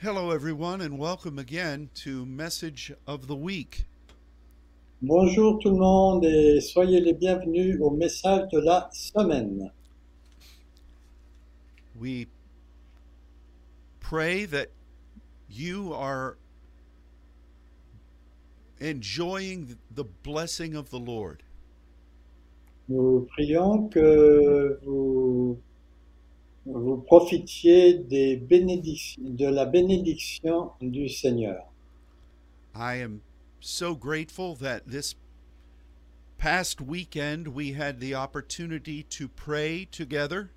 [0.00, 3.84] Hello, everyone, and welcome again to Message of the Week.
[5.02, 9.72] Bonjour tout le monde et soyez les bienvenus au message de la semaine.
[11.98, 12.28] We
[13.98, 14.68] pray that
[15.50, 16.38] you are
[18.78, 21.42] enjoying the blessing of the Lord.
[22.88, 25.58] Nous prions que vous,
[26.68, 31.64] vous profitiez des de la bénédiction du Seigneur.
[32.74, 33.22] I am
[33.60, 35.14] so grateful that this
[36.36, 40.50] past weekend we had the opportunity to pray together.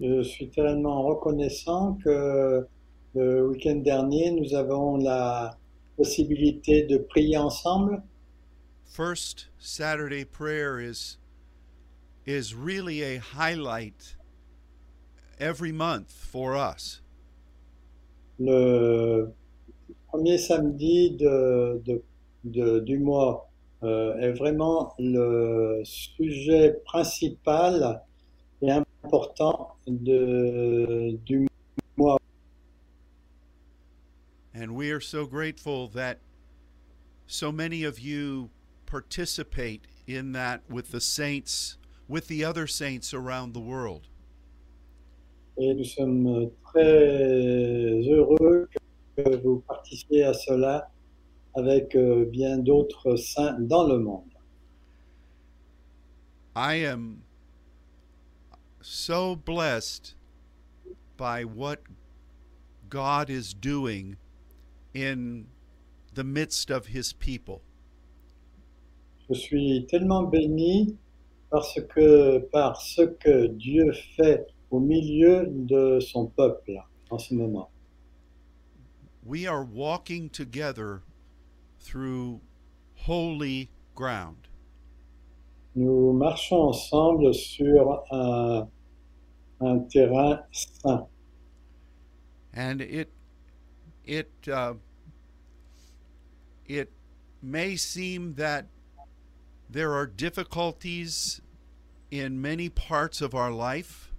[0.00, 2.66] Je suis tellement reconnaissant que
[3.14, 5.56] le week-end dernier, nous avons la
[5.96, 8.02] possibilité de prier ensemble.
[8.84, 11.18] First Saturday prayer is
[12.26, 14.15] is really a highlight
[15.38, 17.00] every month for us.
[18.38, 19.32] Le
[20.10, 22.02] premier samedi de, de-
[22.44, 23.48] de- du mois
[23.82, 28.02] euh, est vraiment le sujet principal
[28.62, 31.46] et important de, du
[31.96, 32.18] mois.
[34.54, 36.18] And we are so grateful that
[37.26, 38.50] so many of you
[38.86, 41.76] participate in that with the saints,
[42.08, 44.08] with the other saints around the world.
[45.58, 48.68] Et nous sommes très heureux
[49.16, 50.90] que vous participiez à cela
[51.54, 54.24] avec euh, bien d'autres saints dans le monde.
[56.54, 57.22] I am
[58.82, 60.14] so blessed
[61.16, 61.80] by what
[62.88, 64.16] God is doing
[64.94, 65.46] in
[66.14, 67.60] the midst of his people.
[69.28, 70.96] Je suis tellement béni
[71.50, 76.72] parce que par ce que Dieu fait au milieu de son peuple
[77.10, 77.70] en ce moment.
[79.24, 81.02] We are walking together
[81.80, 82.40] through
[82.94, 84.48] holy ground.
[85.74, 88.68] Nous marchons ensemble sur un,
[89.60, 91.08] un terrain saint.
[92.56, 93.12] and it
[94.04, 94.74] it uh,
[96.64, 96.90] it
[97.42, 98.66] may seem that
[99.68, 101.40] there are difficulties
[102.10, 104.10] in many parts of our life,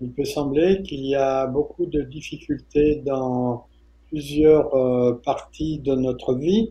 [0.00, 3.66] Il peut sembler qu'il y a beaucoup de difficultés dans
[4.08, 6.70] plusieurs euh, parties de notre vie,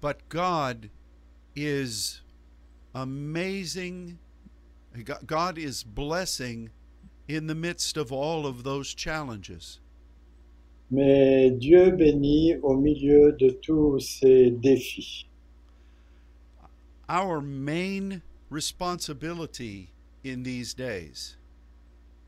[0.00, 0.88] but God
[1.54, 2.20] is
[2.94, 4.16] amazing.
[5.04, 6.70] Go- God is blessing
[7.28, 9.78] in the midst of all of those challenges.
[10.90, 15.26] mais Dieu bénit au milieu de tous ces défis.
[17.08, 19.90] Our main responsibility
[20.24, 21.36] in these days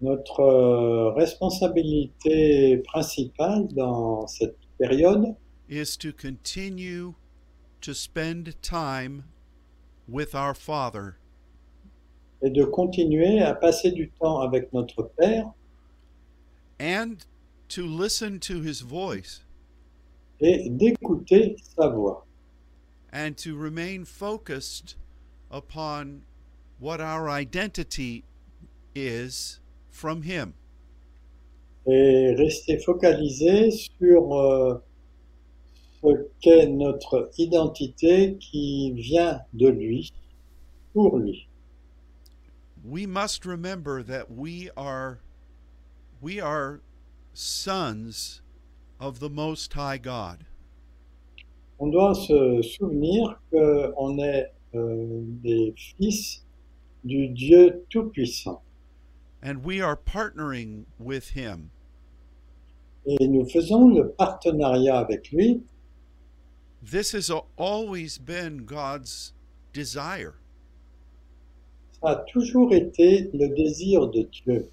[0.03, 5.37] Notre euh, responsabilité principale dans cette période
[5.69, 7.15] is to continue
[7.81, 9.23] to spend time
[10.09, 11.15] with our Father.
[12.43, 15.53] est de continuer à passer du temps avec notre Père
[16.81, 17.25] and
[17.69, 19.45] to listen to His voice.
[20.41, 22.27] et d'écouter sa voix.
[23.13, 24.97] And to remain focused
[25.53, 26.23] upon
[26.81, 28.25] what our identity
[28.97, 29.61] is
[29.93, 30.55] from Him.
[31.87, 34.75] et rester focalisé sur euh,
[36.03, 40.13] ce qu'est notre identité qui vient de lui,
[40.93, 41.49] pour lui.
[42.85, 45.21] We must remember that we are
[46.21, 46.81] we are
[47.33, 48.43] sons
[49.01, 50.45] of the most high God.
[51.79, 56.45] On doit se souvenir qu'on est euh, des fils
[57.05, 58.63] du Dieu Tout-Puissant
[59.43, 61.71] And we are partnering with Him
[63.07, 65.63] et nous faisons le partenariat avec lui.
[66.83, 69.33] This has always been God's
[69.73, 70.35] desire.
[72.01, 74.69] Ça a toujours été le désir de Dieu.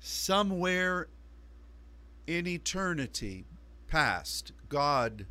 [0.00, 1.08] Somewhere
[2.26, 3.44] in eternity
[3.88, 5.26] past, God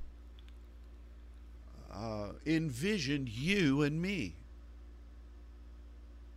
[1.94, 4.36] uh, envisioned you and me.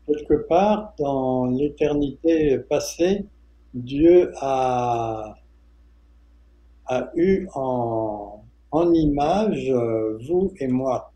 [0.07, 3.25] Quelque part dans l'éternité passée,
[3.73, 5.35] Dieu a,
[6.87, 11.13] a eu en, en image euh, vous et moi.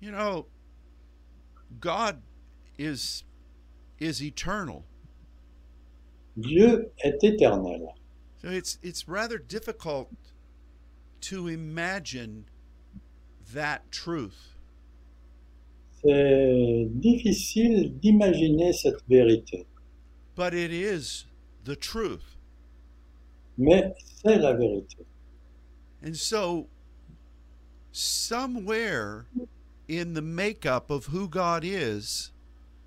[0.00, 0.46] You know,
[1.80, 2.22] God
[2.78, 3.24] is
[3.98, 4.84] is eternal.
[6.38, 7.94] Dieu est éternel.
[8.42, 10.08] So it's it's rather difficult
[11.22, 12.46] to imagine
[13.52, 14.49] that truth.
[16.02, 19.66] C'est difficile d'imaginer cette vérité,
[20.36, 21.26] But it is
[21.64, 22.36] the truth.
[23.58, 23.92] mais
[24.22, 25.04] c'est la vérité.
[26.02, 26.66] And so,
[27.92, 29.26] somewhere
[29.88, 32.30] in the makeup of who God is,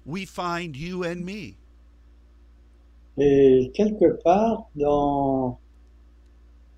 [0.06, 1.58] we find you and me.
[3.20, 5.60] Et quelque part dans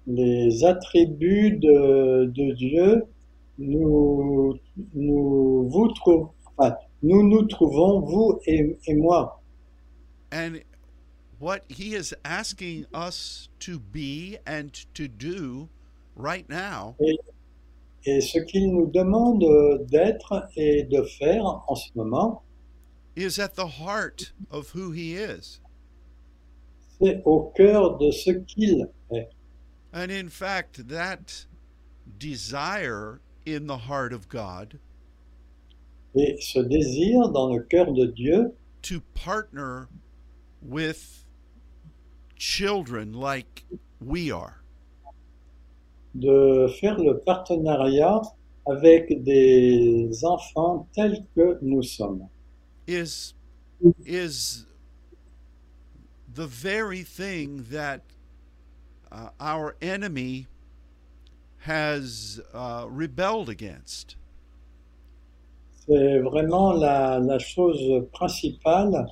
[0.06, 3.04] les attributs de, de Dieu,
[3.57, 4.57] nous,
[4.94, 9.42] nous, vous trou- enfin, nous nous trouvons, vous et, et moi.
[10.31, 10.60] And
[11.40, 15.69] what He is asking us to be and to do
[16.16, 16.96] right now
[18.07, 19.44] Et ce qu'il nous demande
[19.90, 22.44] d'être et de faire en ce moment,
[23.16, 25.60] is at the heart of who He is.
[27.00, 29.30] c'est au cœur de ce qu'il est.
[29.94, 31.46] And in fact, that
[32.19, 34.80] desire in the heart of God
[36.15, 38.53] Et ce désir dans le cœur de Dieu
[38.83, 39.88] to partner
[40.62, 41.25] with
[42.38, 43.65] children like
[44.00, 44.62] we are
[46.18, 48.21] de faire le partenariat
[48.68, 52.27] avec des enfants tels que nous sommes.
[52.88, 53.33] is
[54.06, 54.65] is
[56.33, 58.01] the very thing that
[59.12, 60.48] uh, our enemy
[61.65, 64.15] has uh, rebelled against.
[65.88, 69.06] C'est vraiment la, la chose principale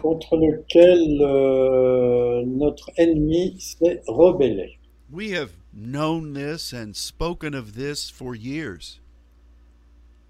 [0.00, 4.78] contre laquelle euh, notre ennemi s'est rebellé.
[5.12, 9.00] We have known this and spoken of this for years.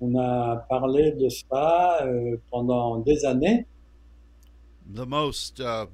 [0.00, 3.66] On a parlé de ça euh, pendant des années.
[4.86, 5.86] The most uh,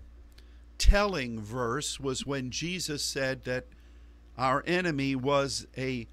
[0.78, 3.64] telling verse was when Jesus said that
[4.38, 6.06] our enemy was a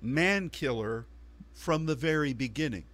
[0.00, 1.06] man killer
[1.54, 2.84] from the very beginning.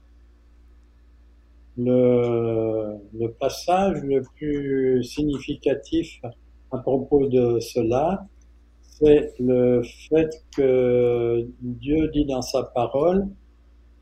[1.77, 6.21] Le, le passage le plus significatif
[6.71, 8.27] à propos de cela,
[8.83, 13.27] c'est le fait que Dieu dit dans sa parole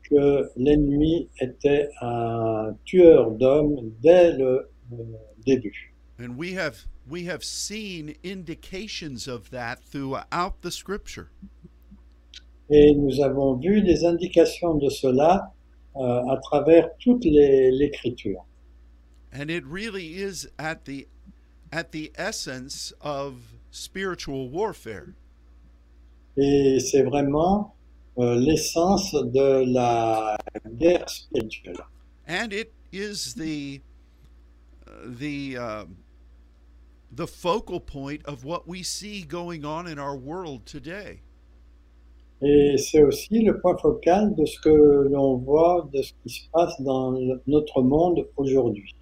[0.03, 5.03] que l'ennemi était un tueur d'hommes dès le euh,
[5.45, 5.93] début.
[6.19, 11.29] And we have we have seen indications of that throughout the scripture.
[12.69, 15.51] Et nous avons vu des indications de cela
[15.97, 18.45] euh, à travers toute l'écriture.
[19.33, 21.07] And it really is at the
[21.71, 25.15] at the essence of spiritual warfare.
[26.37, 27.73] Et c'est vraiment
[28.17, 30.37] euh, l'essence de la
[30.77, 31.83] guerre spirituelle.
[32.27, 33.81] And it is the
[34.87, 35.97] uh, the um,
[37.11, 41.21] the focal point of what we see going on in our world today.
[42.43, 46.49] Et c'est aussi le point focal de ce que l'on voit, de ce qui se
[46.51, 47.11] passe dans
[47.45, 48.95] notre monde aujourd'hui.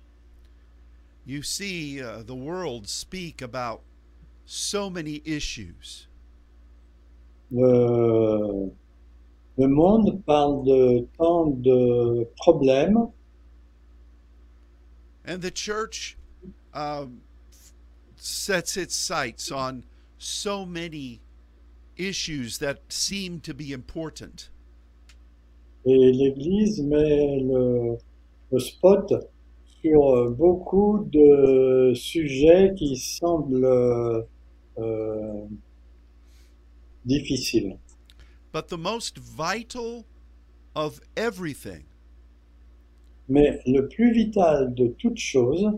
[1.25, 3.81] You see uh, the world speak about
[4.45, 6.07] so many issues.
[7.51, 8.71] Le,
[9.57, 13.11] le monde parle de tant de problèmes
[15.25, 16.17] And the church
[16.73, 17.21] um,
[18.21, 19.83] sets its sights on
[20.17, 21.21] so many
[21.97, 24.49] issues that seem to be important.
[25.85, 27.97] et l'Église met le,
[28.51, 29.13] le spot
[29.81, 34.25] sur beaucoup de sujets qui semblent
[34.77, 35.45] euh,
[37.05, 37.77] difficiles.
[38.51, 40.05] But the most vital
[40.75, 41.83] of everything
[43.27, 45.71] Mais le plus vital de toute chose,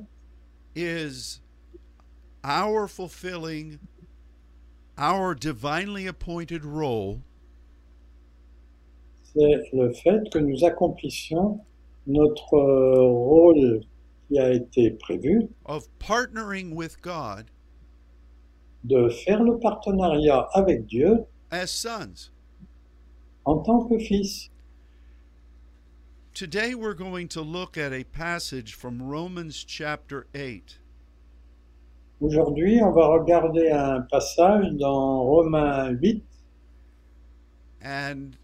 [0.74, 1.42] is
[2.44, 3.80] our fulfilling
[4.98, 7.22] our divinely appointed role
[9.34, 11.60] c'est le fait que nous accomplissions
[12.08, 13.82] notre euh, rôle
[14.28, 17.46] qui a été prévu of partnering with God
[18.84, 22.32] de faire le partenariat avec Dieu as sons.
[23.46, 24.50] en tant que fils.
[26.34, 30.78] Today we're going to look at a passage from Romans chapter 8.
[32.22, 36.24] Aujourd'hui, on va regarder un passage dans Romains 8
[37.84, 38.38] And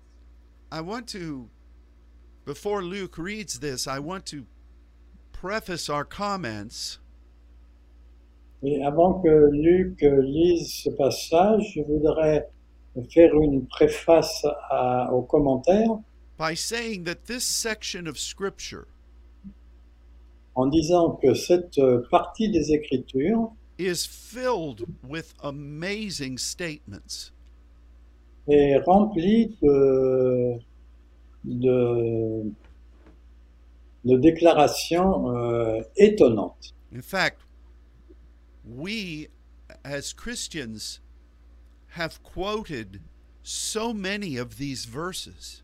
[0.72, 1.48] I want to,
[2.43, 4.46] before Luke reads this, I want to
[5.31, 6.98] preface our comments.
[8.63, 12.48] Et avant que Luc lise ce passage, je voudrais
[13.13, 16.00] faire une préface à- aux commentaires.
[16.39, 18.88] By saying that this section of Scripture
[20.55, 21.79] en disant que cette
[22.10, 27.31] partie des Écritures is filled with amazing statements.
[28.48, 30.60] est remplie de,
[31.43, 32.43] de,
[34.05, 36.74] de déclarations euh, étonnantes.
[36.93, 37.41] In fact,
[38.65, 39.27] we
[39.84, 41.00] as Christians
[41.89, 43.01] have quoted
[43.43, 45.63] so many of these verses.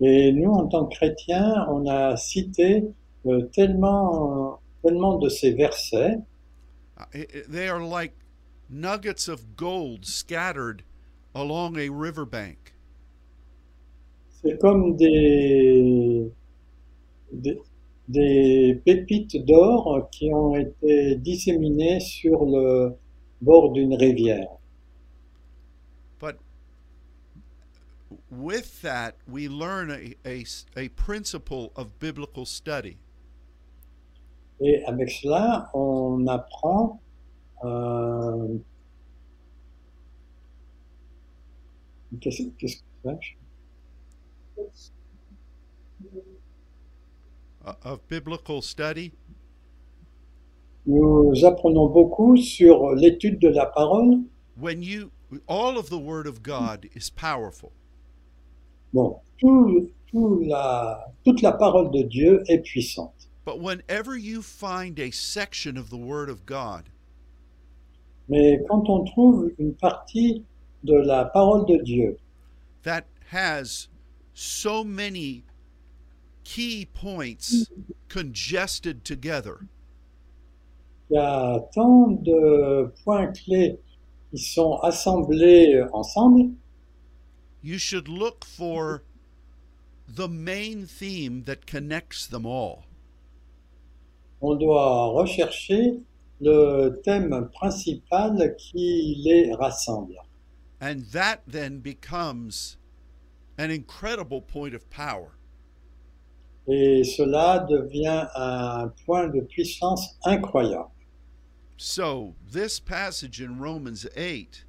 [0.00, 2.84] Et nous, en tant que chrétiens, on a cité
[3.26, 6.18] euh, tellement, tellement de ces versets.
[7.12, 8.14] They are like
[8.68, 10.82] nuggets of gold scattered
[11.34, 12.74] along a riverbank.
[14.42, 16.30] C'est comme des,
[17.32, 17.58] des,
[18.08, 22.94] des pépites d'or qui ont été disséminées sur le
[23.40, 24.58] bord d'une rivière.
[26.18, 26.38] But
[28.30, 30.44] with that, we learn a, a,
[30.76, 32.98] a principle of biblical study.
[34.66, 36.98] Et avec cela, on apprend
[37.64, 38.56] euh,
[42.18, 42.80] qu'est-ce que c'est
[47.84, 49.12] of biblical study?
[50.86, 54.22] Nous apprenons beaucoup sur l'étude de la parole.
[54.56, 55.10] when you
[55.48, 57.72] all of the word of god is powerful
[58.92, 63.28] Bon, tout, tout la, toute la parole de Dieu est puissante.
[63.44, 66.90] But whenever you find a section of the word of god
[68.28, 70.44] Mais quand on trouve une partie
[70.82, 72.16] de la parole de Dieu
[72.82, 73.88] that has
[74.32, 75.44] so many
[76.44, 77.68] key points
[78.08, 79.66] congested together
[81.10, 83.78] Il y a tant de points clés
[84.30, 86.50] qui sont assemblés ensemble,
[87.62, 89.02] you should look for
[90.08, 92.84] the main theme that connects them all
[94.44, 96.00] on doit rechercher
[96.40, 100.16] le thème principal qui les rassemble.
[100.80, 102.76] and that then becomes
[103.58, 105.30] an incredible point of power
[106.68, 110.90] Et cela devient un point de puissance incroyable.
[111.76, 114.64] So, this passage in Romans 8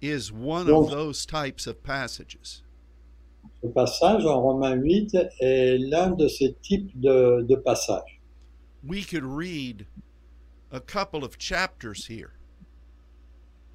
[0.00, 2.62] is one Donc- of those types of passages.
[3.62, 8.19] Ce passage en Romains 8 est l'un de ces types de, de passages.
[8.82, 9.86] We could read
[10.72, 12.32] a couple of chapters here,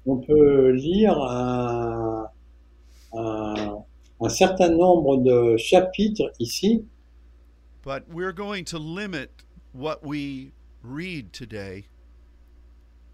[0.06, 2.26] On peut lire un,
[3.12, 3.84] un-
[4.20, 6.84] un certain nombre de chapitres ici,
[7.82, 11.84] but we're going to limit what we read today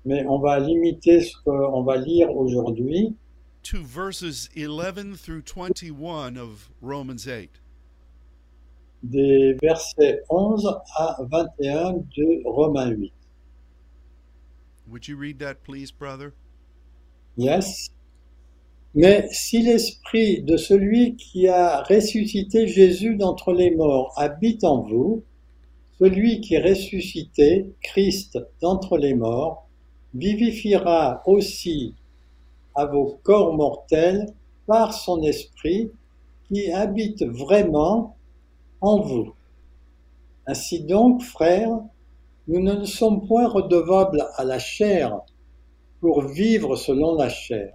[0.05, 3.15] mais on va limiter ce qu'on va lire aujourd'hui
[3.63, 7.61] to verses 11 through 21 of Romans 8.
[9.03, 10.67] Des versets 11
[10.97, 13.13] à 21 de Romains 8.
[14.89, 16.33] Would you read that, please, brother?
[17.37, 17.91] Yes.
[18.95, 25.23] Mais si l'esprit de celui qui a ressuscité Jésus d'entre les morts habite en vous,
[25.99, 29.67] celui qui ressuscité Christ d'entre les morts
[30.15, 31.95] vivifiera aussi
[32.75, 34.27] à vos corps mortels
[34.67, 35.91] par son esprit
[36.49, 38.17] qui habite vraiment
[38.83, 39.33] en vous.
[40.47, 41.79] Ainsi donc, frères,
[42.49, 45.21] nous ne sommes point redevables à la chair
[46.01, 47.75] pour vivre selon la chair.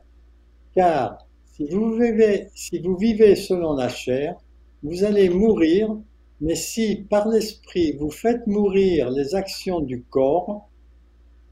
[0.75, 4.35] Car si vous vivez, si vous vivez selon la chair,
[4.83, 5.97] vous allez mourir,
[6.41, 10.69] mais si par l'esprit vous faites mourir les actions du corps,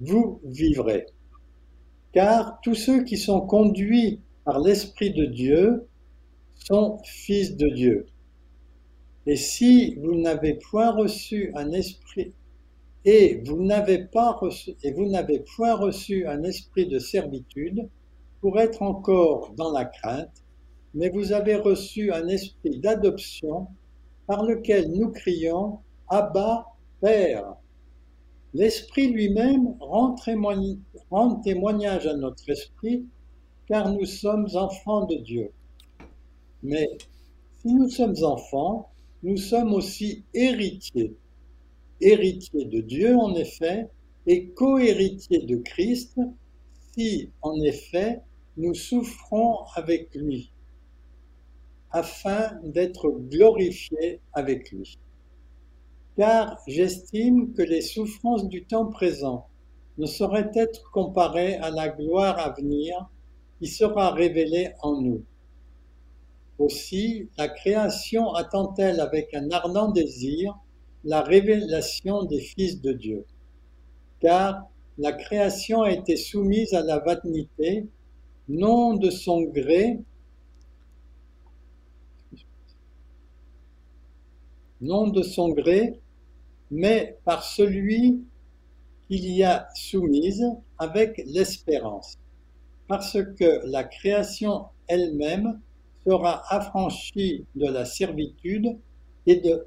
[0.01, 1.05] vous vivrez.
[2.11, 5.87] Car tous ceux qui sont conduits par l'esprit de Dieu
[6.55, 8.05] sont fils de Dieu.
[9.27, 12.33] Et si vous n'avez point reçu un esprit
[13.05, 17.89] et vous n'avez pas reçu et vous n'avez point reçu un esprit de servitude
[18.41, 20.43] pour être encore dans la crainte,
[20.93, 23.67] mais vous avez reçu un esprit d'adoption
[24.27, 26.67] par lequel nous crions Abba,
[27.01, 27.55] Père.
[28.53, 30.15] L'Esprit lui-même rend,
[31.09, 33.05] rend témoignage à notre esprit,
[33.67, 35.51] car nous sommes enfants de Dieu.
[36.63, 36.87] Mais
[37.57, 38.91] si nous sommes enfants,
[39.25, 41.15] nous sommes aussi héritiers.
[41.99, 43.89] Héritiers de Dieu, en effet,
[44.27, 46.19] et co-héritiers de Christ,
[46.93, 48.21] si, en effet,
[48.55, 50.51] nous souffrons avec lui,
[51.89, 54.95] afin d'être glorifiés avec lui.
[56.17, 59.47] Car j'estime que les souffrances du temps présent
[59.97, 63.09] ne sauraient être comparées à la gloire à venir
[63.57, 65.23] qui sera révélée en nous.
[66.57, 70.57] Aussi, la création attend-elle avec un ardent désir
[71.03, 73.25] la révélation des fils de Dieu.
[74.19, 77.87] Car la création a été soumise à la vanité,
[78.47, 79.99] non de son gré,
[84.81, 85.99] non de son gré,
[86.71, 88.23] mais par celui
[89.07, 90.45] qu'il y a soumise
[90.79, 92.17] avec l'espérance,
[92.87, 95.59] parce que la création elle-même
[96.05, 98.77] sera affranchie de la servitude
[99.25, 99.65] et de,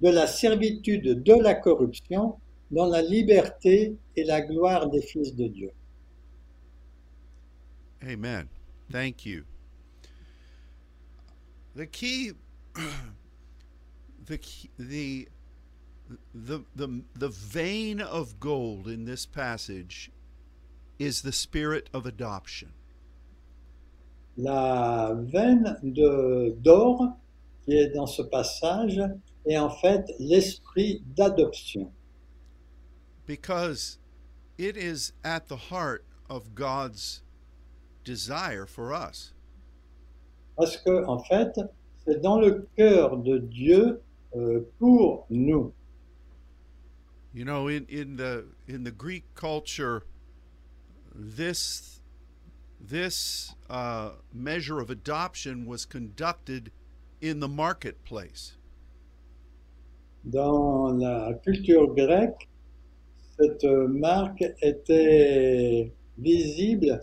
[0.00, 2.38] la servitude de la corruption
[2.70, 5.70] dans la liberté et la gloire des fils de Dieu.
[8.02, 8.48] Amen.
[8.90, 9.44] Thank you.
[11.74, 12.32] The key,
[14.78, 15.26] the
[16.36, 20.10] the vein of gold in this passage
[20.98, 22.72] is the spirit of adoption.
[24.36, 27.16] La veine de d'or
[27.64, 29.00] qui est dans ce passage
[29.46, 31.90] est en fait l'esprit d'adoption,
[33.26, 33.98] because
[34.58, 37.22] it is at the heart of God's
[38.04, 39.32] desire for us.
[40.56, 41.60] parce que en fait
[42.04, 44.00] c'est dans le cœur de Dieu
[44.34, 45.72] euh, pour nous.
[47.34, 50.06] You know, in, in the in the Greek culture,
[51.14, 51.95] this
[52.80, 56.70] this uh, measure of adoption was conducted
[57.20, 58.56] in the marketplace.
[60.28, 62.48] Dans la culture grecque,
[63.38, 67.00] cette marque était visible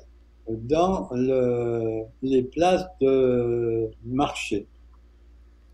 [0.47, 4.67] dans le- les places de marché.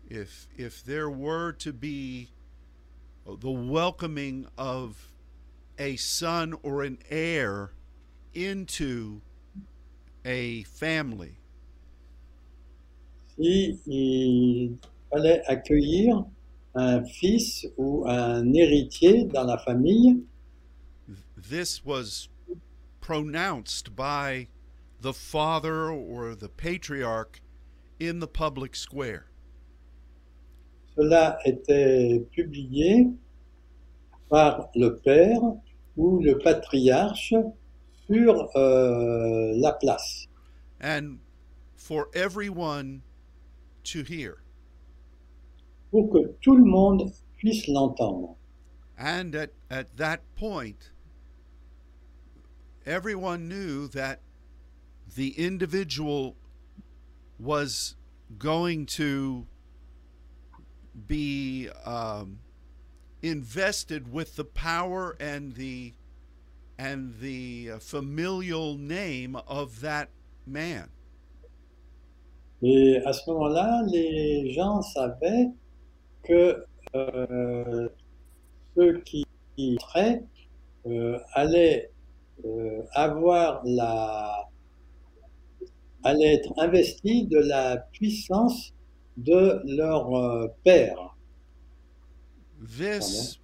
[0.08, 2.30] If if there were to be
[3.26, 5.12] the welcoming of
[5.78, 7.72] a son or an heir
[8.34, 9.22] into
[10.24, 11.36] a family,
[13.36, 14.76] Si il
[15.10, 16.24] fallait accueillir
[16.74, 20.22] un fils ou un héritier dans la famille,
[21.36, 22.28] this was
[23.00, 24.46] pronounced by
[25.00, 27.40] the father or the patriarch
[27.98, 29.26] in the public square.
[30.96, 33.08] cela était publié
[34.28, 35.40] par le père
[35.96, 37.34] ou le patriarche
[38.10, 40.26] sur euh, la place.
[40.80, 41.18] And
[41.76, 43.02] for everyone
[43.84, 44.42] to hear.
[45.90, 48.36] pour que tout le monde puisse l'entendre.
[48.98, 50.90] And at, at that point,
[52.86, 54.20] everyone knew that
[55.16, 56.36] the individual
[57.38, 57.96] was
[58.38, 59.46] going to
[61.06, 62.40] be um,
[63.22, 65.94] invested with the power and the
[66.80, 70.08] and the uh, familial name of that
[70.46, 70.88] man.
[72.62, 75.48] Et à ce moment-là, les gens savaient
[76.22, 76.64] que
[76.94, 77.88] euh,
[78.76, 79.24] ceux qui
[79.58, 80.22] entraient
[80.86, 81.90] euh, allaient
[82.44, 84.48] euh, avoir la
[86.02, 88.72] allaient être investis de la puissance
[89.18, 91.16] de leur euh, père.
[92.62, 93.38] This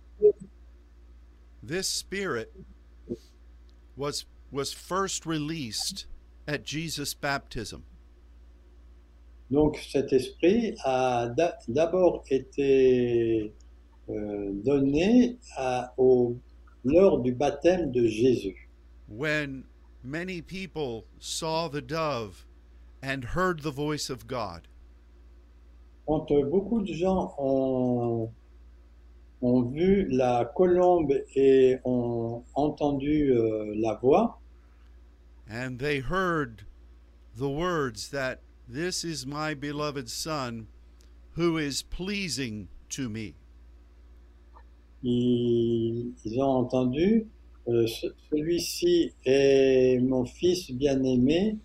[1.62, 2.48] this spirit
[3.96, 6.06] was was first released
[6.46, 7.82] at Jesus' baptism.
[9.50, 13.52] Donc cet esprit a d'a- d'abord été
[14.08, 16.36] euh, donné à- au,
[16.84, 18.68] lors du baptême de Jésus.
[19.08, 19.64] when
[20.02, 22.44] many people saw the dove
[23.02, 24.66] and heard the voice of God.
[26.08, 28.30] Quand euh, beaucoup de gens ont,
[29.42, 34.40] ont vu la colombe et ont entendu euh, la voix,
[35.48, 36.62] And they heard
[37.36, 40.66] the words that this is my beloved Son
[41.36, 43.34] who is pleasing to me.
[45.02, 47.26] ils, ils ont entendu
[47.68, 51.58] euh, ce- celui-ci est mon fils bien-aimé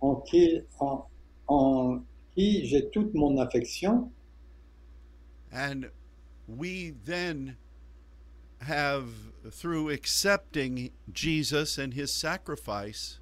[0.00, 1.04] en qui, en,
[1.48, 2.00] en
[2.34, 4.10] qui j'ai toute mon affection.
[5.52, 5.86] And
[6.48, 7.56] we then
[8.62, 9.08] have,
[9.52, 13.20] through accepting Jesus and his sacrifice,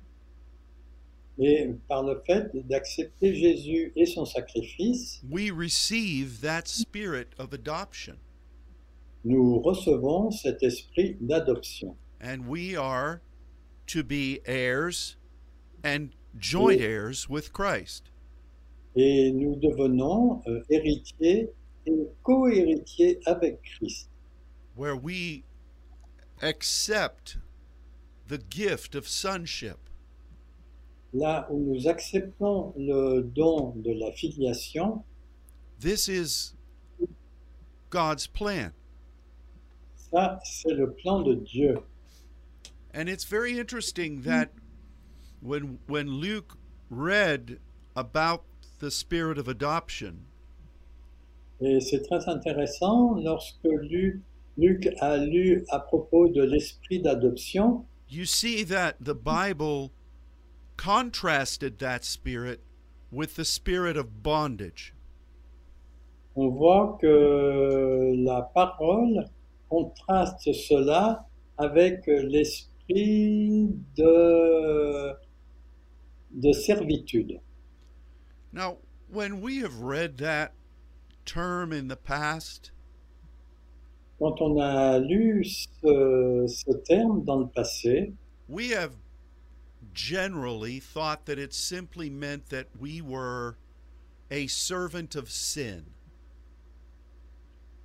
[1.39, 8.17] Et par le fait d'accepter Jésus et son sacrifice, we receive that spirit of adoption.
[9.27, 11.97] nous recevons cet esprit d'adoption.
[12.21, 13.21] And we are
[13.89, 15.17] to be heirs
[15.83, 18.11] and joint heirs with Christ.
[18.95, 21.51] Et nous devenons euh, héritiers
[21.87, 24.09] et co-héritiers avec Christ,
[24.75, 25.45] where we
[26.43, 27.39] accept
[28.29, 29.79] the gift of sonship.
[31.13, 35.03] là où nous acceptons le don de la filiation.
[35.81, 36.55] This is
[37.91, 38.73] God's plan.
[40.13, 41.79] Ça, c'est le plan de Dieu.
[42.95, 44.51] And it's very interesting that
[45.41, 46.57] when when Luke
[46.91, 47.59] read
[47.95, 48.45] about
[48.79, 50.27] the spirit of adoption,
[51.61, 54.21] Et c'est très intéressant lorsque Luc
[54.59, 59.91] Luc a lu à propos de l'esprit d'adoption, you see that the Bible
[60.79, 62.61] contrasted that spirit
[63.13, 64.95] with the spirit of bondage.
[66.37, 69.25] on voit que la parole
[69.69, 75.13] contraste cela avec l'esprit de,
[76.31, 77.41] de servitude.
[78.53, 78.77] Now,
[79.11, 80.53] when we have read that
[81.27, 82.71] term in the past,
[84.19, 88.15] Quand on a lu ce, ce terme dans le passé,
[88.49, 88.95] we have
[89.93, 93.59] generally thought that it simply meant that we were
[94.31, 95.85] a servant of sin.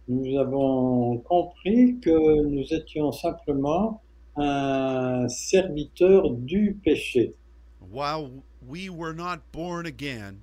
[0.08, 4.02] nous avons compris que nous étions simplement
[4.36, 7.34] un serviteur du péché.
[7.80, 10.42] While we were not born again,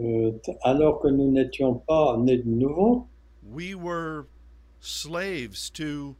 [0.00, 3.06] Euh, alors que nous n'étions pas nés de nouveau,
[3.48, 4.26] we were
[4.80, 6.16] slaves to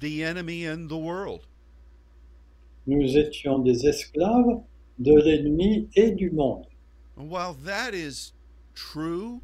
[0.00, 1.46] the enemy and the world.
[2.86, 4.62] nous étions des esclaves
[4.98, 6.66] de l'ennemi et du monde.
[7.16, 8.32] And while that is
[8.74, 9.40] true,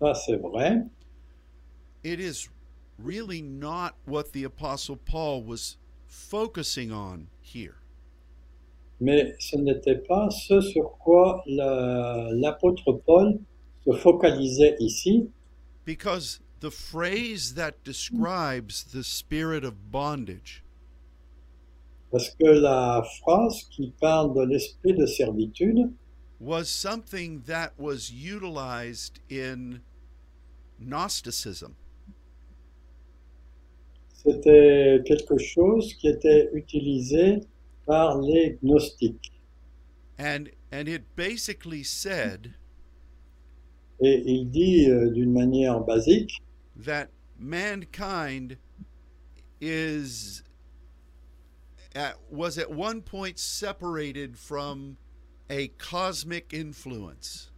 [0.00, 0.84] Ça, c'est vrai,
[2.04, 2.48] it is
[2.98, 7.80] really not what the Apostle Paul was focusing on here.
[9.00, 13.38] Mais ce n'était pas ce sur quoi la- l'apôtre Paul
[13.86, 15.28] se focalisait ici,
[15.86, 20.62] Because the phrase that describes the spirit of bondage
[22.10, 25.90] parce que la phrase qui parle de l'esprit de servitude
[26.40, 29.80] was something that was utilized in
[30.80, 31.74] Gnosticism.
[34.14, 37.40] C'était quelque chose qui était utilisé
[37.88, 39.32] par les gnostiques.
[40.18, 42.54] And and it basically said
[44.00, 46.30] Et il dit euh, d'une manière basique
[46.76, 48.56] that mankind
[49.60, 50.42] is
[51.96, 54.96] at, was at one point separated from
[55.50, 57.50] a cosmic influence.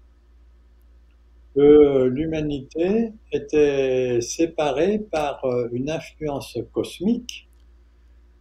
[1.54, 7.48] que l'humanité était séparée par euh, une influence cosmique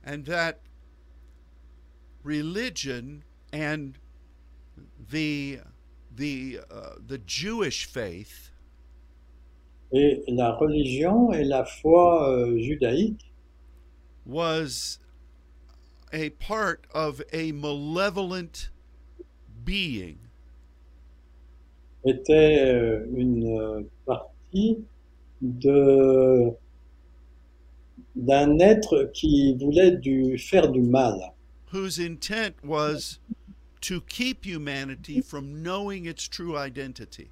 [0.05, 0.59] and that
[2.23, 3.97] religion and
[5.11, 5.59] the
[6.15, 8.51] the uh, the Jewish faith.
[9.91, 13.31] Et la religion et la foi euh, judaïque.
[14.25, 14.99] Was
[16.13, 18.69] a part of a malevolent
[19.65, 20.17] being.
[22.05, 24.77] Était euh, une partie
[25.41, 26.53] de
[28.15, 31.33] d'un être qui voulait du, faire du mal,
[31.71, 33.19] whose intent was
[33.81, 37.29] to keep humanity from knowing its true identity.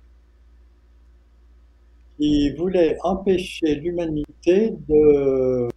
[2.19, 5.67] qui voulait empêcher l'humanité de,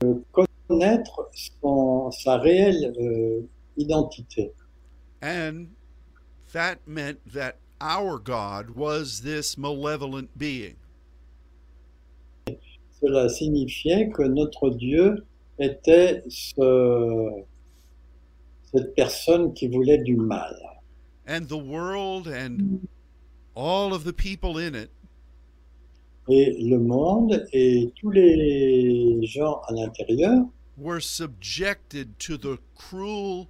[0.00, 1.30] de connaître
[1.62, 3.42] son, sa réelle euh,
[3.78, 4.50] identité.
[5.22, 5.68] And
[6.52, 10.74] that meant that our God was this malevolent being.
[13.00, 15.24] Cela signifiait que notre Dieu
[15.60, 17.44] était ce-
[18.76, 20.54] cette personne qui voulait du mal.
[21.28, 22.86] And the world and
[23.54, 24.90] all of the people in it
[26.28, 30.44] Et le monde et tous les gens à l'intérieur
[30.76, 33.48] were subjected to the cruel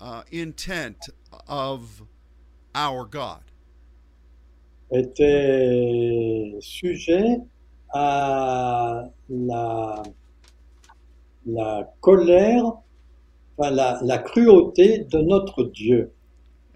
[0.00, 1.10] uh, intent
[1.48, 2.02] of
[2.74, 3.40] our God.
[4.92, 7.38] étaient sujets
[7.92, 10.02] à la,
[11.46, 12.82] la colère,
[13.60, 16.12] enfin la, la cruauté de notre Dieu.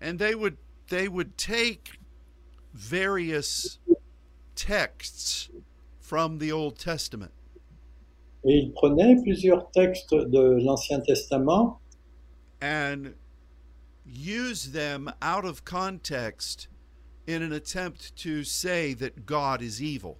[0.01, 0.57] And they would
[0.88, 1.99] they would take
[2.75, 3.79] various
[4.55, 5.51] texts
[6.01, 7.33] from the Old Testament
[8.44, 11.79] Et il prenait plusieurs textes de l'Ancien Testament
[12.61, 13.14] and
[14.05, 16.68] use them out of context
[17.27, 20.18] in an attempt to say that God is evil.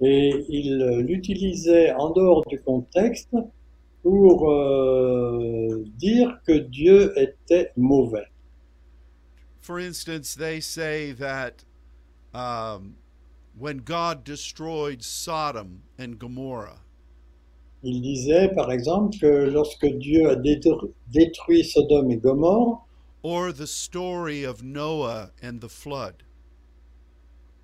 [0.00, 3.36] et il l'utilisait en dehors du contexte
[4.04, 8.28] pour euh, dire que Dieu était mauvais.
[9.62, 11.64] For instance, they say that
[12.34, 12.96] um,
[13.58, 16.80] when God destroyed Sodom and Gomorrah,
[17.82, 22.86] Il disait par exemple que lorsque Dieu a détru- détruit Sodome et Gomorre,
[23.22, 26.22] or the story of Noah and the flood,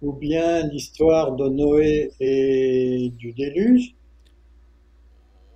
[0.03, 3.95] ou bien l'histoire de Noé et du déluge,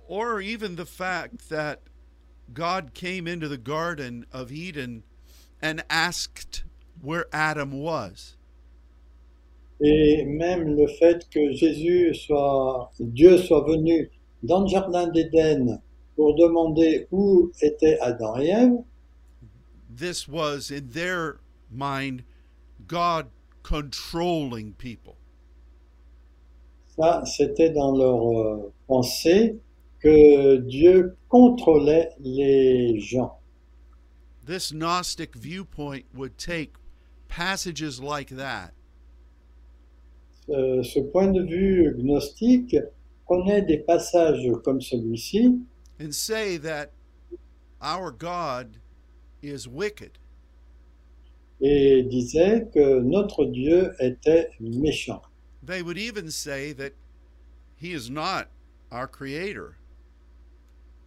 [0.07, 1.81] or even the fact that
[2.53, 5.03] God came into the Garden of Eden
[5.61, 6.63] and asked
[7.01, 8.35] where Adam was.
[9.81, 14.09] Et même le fait que Jésus soit, Dieu soit venu
[14.41, 15.81] dans le jardin d'Éden
[16.15, 18.83] pour demander où étaient Adam et Ève,
[19.89, 21.39] this was in their
[21.69, 22.23] mind
[22.87, 23.27] God
[23.63, 25.17] controlling people.
[26.97, 29.57] ça c'était dans leur euh, pensée
[30.05, 33.39] que Dieu contrôlait les gens.
[34.45, 36.73] This Gnostic viewpoint would take
[37.27, 38.71] passages like that
[40.47, 42.75] Euh, ce point de vue gnostique
[43.27, 45.59] connaît des passages comme celui-ci
[45.99, 46.91] and say that
[47.81, 48.77] our God
[49.41, 50.19] is wicked.
[51.61, 55.23] et disait que notre Dieu était méchant.
[55.63, 56.93] They would even say that
[57.75, 58.49] he is not
[58.91, 59.77] our creator.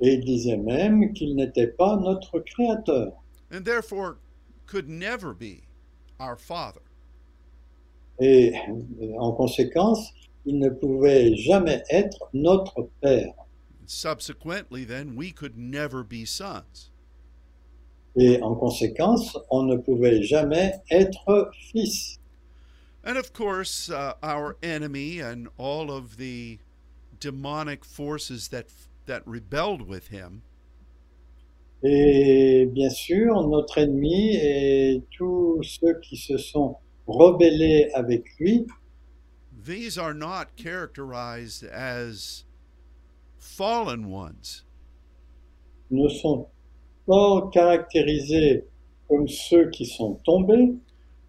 [0.00, 3.12] Et il disait même qu'il n'était pas notre créateur
[3.50, 4.18] and therefore
[4.66, 5.62] could never be
[6.20, 6.80] our Father.
[8.20, 10.12] et euh, en conséquence,
[10.44, 13.32] il ne pouvait jamais être notre Père.
[13.86, 16.90] Subsequently, then, we could never be sons.
[18.16, 22.18] Et en conséquence, on ne pouvait jamais être fils.
[23.04, 26.58] And of course, uh, our enemy and all of the
[27.20, 28.66] demonic forces that
[29.08, 30.42] that rebelled with him.
[31.82, 38.66] Et bien sûr, notre ennemi et tous ceux qui se sont rebellés avec lui.
[39.64, 42.44] These are not characterized as
[43.38, 44.62] fallen ones,
[45.90, 46.46] ne sont
[47.06, 48.64] pas caractérisés
[49.08, 50.76] comme ceux qui sont tombés,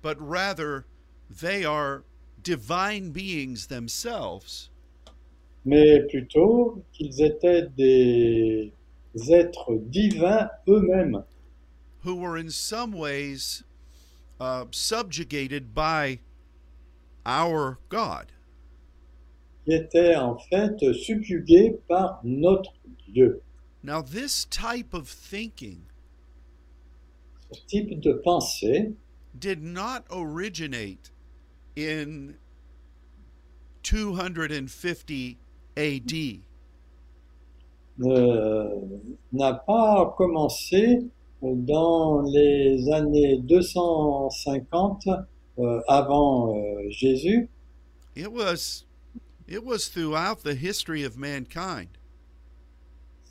[0.02, 0.86] but rather
[1.30, 2.04] they are
[2.42, 4.70] divine beings themselves
[5.66, 8.74] mais plutôt qu'ils étaient des
[9.30, 11.24] êtres divins eux-mêmes,
[12.04, 13.64] who were in some ways
[14.40, 16.20] uh, subjugated by
[17.26, 18.32] our God.
[19.66, 22.74] qui étaient en fait subjugués par notre
[23.08, 23.42] Dieu.
[23.84, 25.84] Now, this type of thinking
[27.52, 28.94] Ce type de pensée
[29.38, 31.12] did not originate
[31.76, 32.36] in
[33.84, 35.38] 250
[35.78, 36.42] AD.
[38.02, 38.70] euh,
[39.34, 41.00] n'a pas commencé
[41.42, 45.08] dans les années 250
[45.60, 47.50] euh, avant euh, Jésus.
[48.16, 48.86] It was
[49.48, 51.90] it was throughout the history of mankind.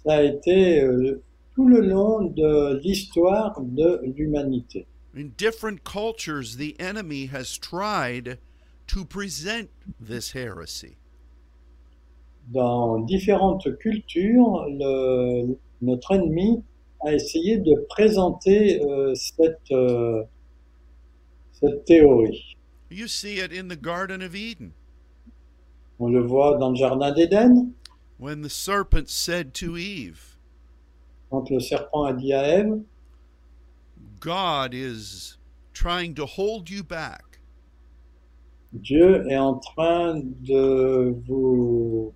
[0.05, 1.23] Ça a été euh,
[1.55, 4.87] tout le long de l'histoire de l'humanité.
[5.15, 8.39] In different cultures, the enemy has tried
[8.87, 9.69] to present
[10.01, 10.97] this heresy.
[12.49, 16.63] Dans différentes cultures, le- notre ennemi
[17.05, 20.23] a essayé de présenter euh, cette, euh,
[21.53, 22.57] cette théorie.
[22.91, 24.73] You see it in the Garden of Eden
[26.01, 27.73] On le voit dans le Jardin d'Éden,
[28.19, 30.37] when the serpent said to Eve,
[31.31, 32.81] quand le serpent a dit à Ève,
[34.21, 35.37] God is
[35.75, 37.41] trying to hold you back.
[38.73, 42.13] Dieu est en train de vous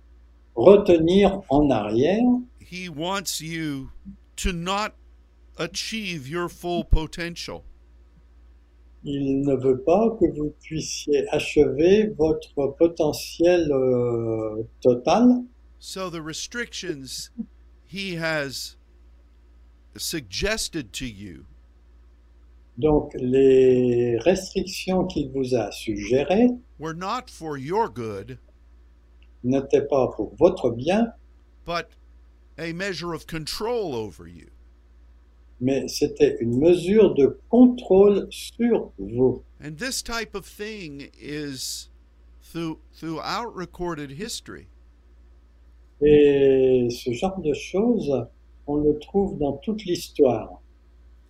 [0.55, 2.41] retenir en arrière.
[2.59, 3.91] He wants you
[4.37, 4.95] to not
[5.57, 7.63] achieve your full potential.
[9.05, 15.43] Il ne veut pas que vous puissiez achever votre potentiel euh, total.
[15.79, 17.29] So the restrictions
[17.85, 18.77] he has
[19.97, 21.45] suggested to you
[22.77, 26.47] Donc les restrictions qu'il vous a suggérées
[26.79, 28.39] were not for your good,
[29.43, 31.13] n'étaient pas pour votre bien,
[31.65, 31.87] but
[32.57, 34.47] a measure of control over you.
[35.59, 39.43] mais c'était une mesure de contrôle sur vous.
[39.63, 41.89] And this type of thing is
[42.41, 44.67] through throughout recorded history.
[46.01, 48.11] Et ce genre de choses,
[48.67, 50.59] on le trouve dans toute l'histoire.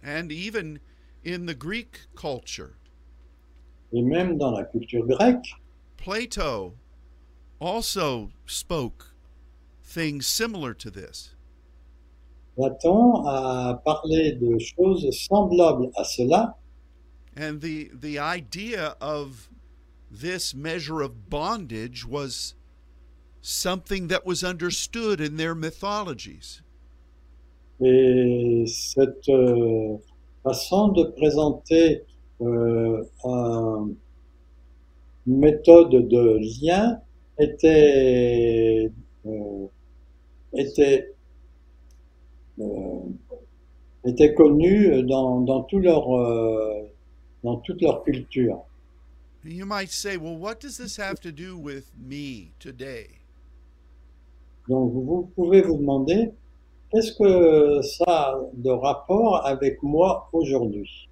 [0.03, 0.79] and even
[1.25, 2.75] in the Greek culture.
[3.93, 5.45] Et même dans la culture grecque,
[5.97, 6.73] Plato
[7.63, 9.13] also spoke
[9.83, 11.35] things similar to this.
[12.55, 16.55] Platon a parlé de choses semblables à cela.
[17.35, 19.49] And the, the idea of
[20.11, 22.53] this measure of bondage was
[23.41, 26.61] something that was understood in their mythologies.
[27.81, 29.97] Et cette euh,
[30.43, 32.03] façon de présenter
[32.41, 33.95] euh, un-
[35.25, 37.01] une méthode de lien
[37.39, 38.91] était,
[39.25, 39.67] euh,
[40.53, 41.13] était,
[42.59, 42.99] euh,
[44.05, 46.89] était connue dans, dans, tout leur, euh,
[47.43, 48.63] dans toute leur culture.
[49.45, 53.09] You might say, well, what does this have to do with me today?
[54.69, 56.31] Donc vous pouvez vous demander,
[56.89, 61.09] qu'est-ce que ça a de rapport avec moi aujourd'hui?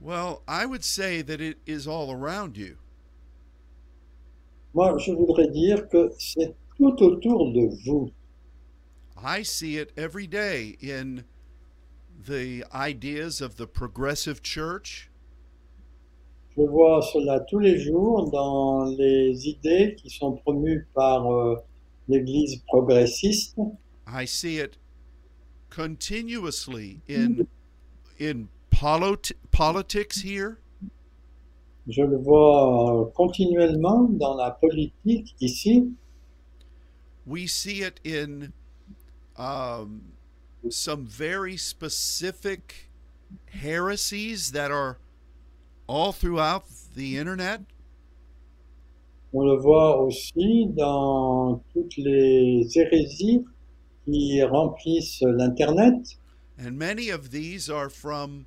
[0.00, 2.76] Well, I would say that it is all around you.
[4.74, 8.10] Moi, je voudrais dire que c'est tout autour de vous.
[9.22, 11.24] I see it every day in
[12.26, 15.08] the ideas of the progressive church,
[16.56, 21.56] Je vois cela tous les jours dans les idées qui sont promues par euh,
[22.08, 23.56] l'Église progressiste.
[24.06, 24.76] I see it
[25.70, 27.46] continuously in
[28.20, 30.58] in polit- politics here.
[31.88, 35.92] Je le vois euh, continuellement dans la politique ici.
[37.26, 38.52] We see it in
[39.36, 40.02] um,
[40.68, 42.90] some very specific
[43.46, 44.98] heresies that are
[45.86, 46.64] all throughout
[46.94, 47.62] the internet.
[49.32, 53.44] On le voit aussi dans toutes les hérésies
[54.04, 56.16] qui remplissent l'Internet.
[56.58, 58.46] And many of these are from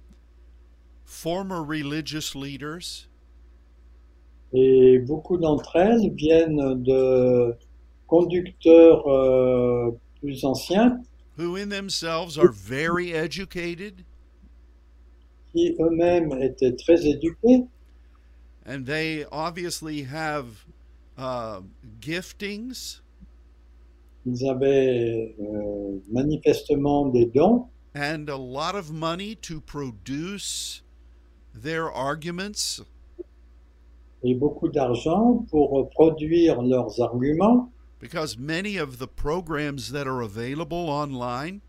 [1.05, 3.07] former religious leaders
[4.53, 7.55] Et beaucoup d'entre elles viennent de
[8.07, 11.01] conducteurs euh, plus anciens.
[11.37, 14.03] Who, in themselves, are very educated.
[15.51, 17.65] Qui eux-mêmes étaient très éduqués.
[18.65, 20.45] And they obviously have
[21.17, 21.61] uh,
[21.99, 23.01] giftings.
[24.25, 27.67] Ils avaient euh, manifestement des dons.
[27.95, 30.81] And a lot of money to produce
[31.53, 32.81] their arguments.
[34.23, 40.89] Et beaucoup d'argent pour produire leurs arguments Because many of the programs that are available
[40.89, 41.61] online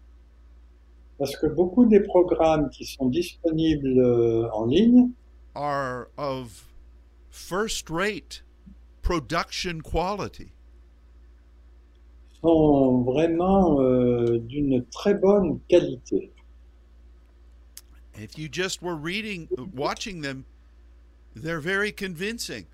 [1.18, 5.10] parce que beaucoup des programmes qui sont disponibles euh, en ligne
[5.54, 6.68] are of
[7.30, 8.42] first rate
[9.02, 10.54] production quality.
[12.44, 16.30] sont vraiment euh, d'une très bonne qualité.
[18.16, 20.44] If you just were reading, watching them,
[21.34, 22.66] they're very convincing.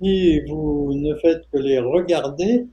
[0.00, 2.66] Si vous ne faites que les regarder,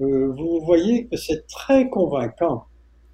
[0.00, 2.66] euh, vous voyez que c'est très convaincant.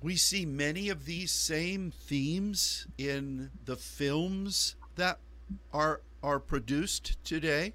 [0.02, 5.18] We see many of these same themes in the films that
[5.72, 7.72] are are produced today.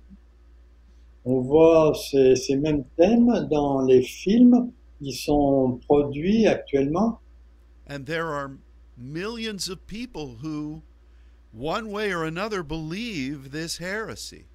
[1.26, 7.20] On voit ces, ces mêmes thèmes dans les films qui sont produits actuellement.
[7.88, 8.58] And there are
[8.98, 10.82] millions of people who,
[11.58, 14.46] one way or another, believe this heresy.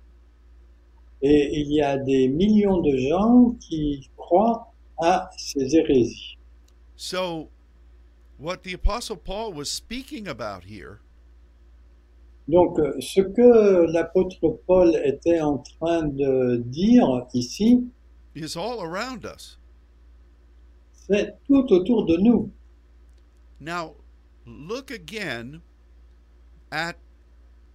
[1.22, 6.36] Et il y a des millions de gens qui croient à ces hérésies.
[6.96, 7.48] So,
[8.38, 11.00] what the Apostle Paul was speaking about here
[12.48, 17.84] Donc, ce que l'apôtre Paul était en train de dire ici,
[18.34, 19.58] is all around us.
[20.92, 22.50] c'est tout autour de nous.
[23.60, 23.94] Now,
[24.44, 25.62] look again
[26.72, 26.96] at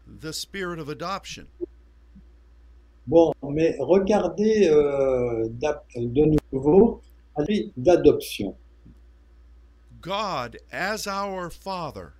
[0.05, 1.47] the spirit of adoption.
[3.05, 5.47] Bon, mais regardez euh,
[5.95, 7.01] de nouveau
[7.37, 8.57] à lui d'adoption.
[10.01, 12.13] God, as our Father,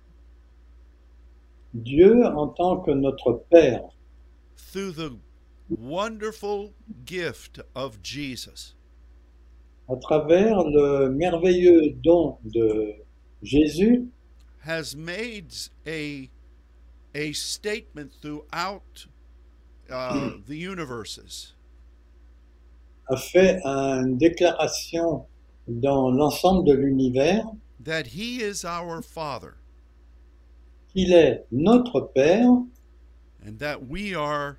[1.74, 3.94] Dieu en tant que notre Père,
[4.56, 5.18] through the
[5.68, 6.72] wonderful
[7.04, 8.74] gift of Jesus,
[9.88, 12.94] à travers le merveilleux don de
[13.42, 14.08] Jésus,
[14.64, 15.54] has made
[15.86, 16.30] a,
[17.18, 19.06] a statement throughout
[19.90, 21.54] uh, the universes.
[23.10, 25.26] A fait une déclaration
[25.66, 27.44] dans l'ensemble de l'univers.
[27.80, 29.56] That He is our Father.
[30.92, 32.64] Qu'il est notre Père.
[33.44, 34.58] And that we are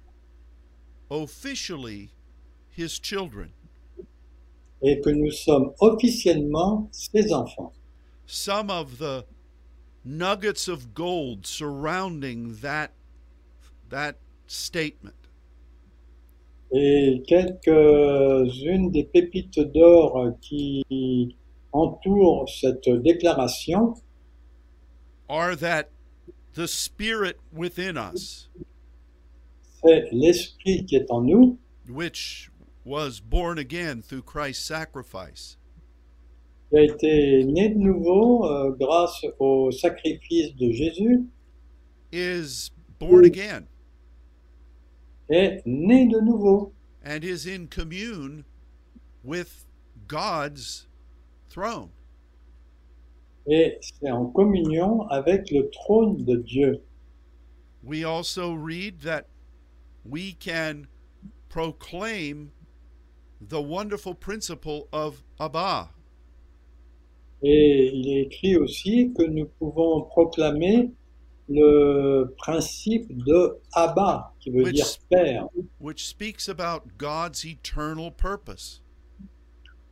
[1.09, 2.11] officially
[2.75, 3.53] His children.
[4.81, 7.73] et que nous sommes officiellement ses enfants.
[8.25, 9.25] Some of the
[10.03, 12.91] nuggets of gold surrounding that,
[13.89, 15.15] that statement.
[16.71, 21.35] Et quelques-unes des pépites d'or qui
[21.73, 23.95] entourent cette déclaration,
[25.27, 25.89] are that
[26.53, 28.49] the Spirit within us,
[29.83, 32.49] c'est l'Esprit qui est en nous, which
[32.83, 35.57] was born again through Christ's sacrifice,
[36.69, 41.25] qui a été né de nouveau euh, grâce au sacrifice de Jésus,
[42.11, 43.65] is born again
[45.29, 46.73] est né de nouveau
[47.05, 48.43] and is in commune
[49.23, 49.65] with
[50.07, 50.87] God's
[51.49, 51.89] throne.
[53.49, 56.81] et c'est en communion avec le trône de Dieu.
[57.83, 59.27] We also read that
[60.05, 60.87] we can
[61.49, 62.51] proclaim
[63.41, 65.89] the wonderful principle of Abba.
[67.41, 70.91] Et il est écrit aussi que nous pouvons proclamer
[71.47, 75.47] le principe de Abba, qui veut Which- dire Père,
[75.79, 78.81] which speaks about God's eternal purpose.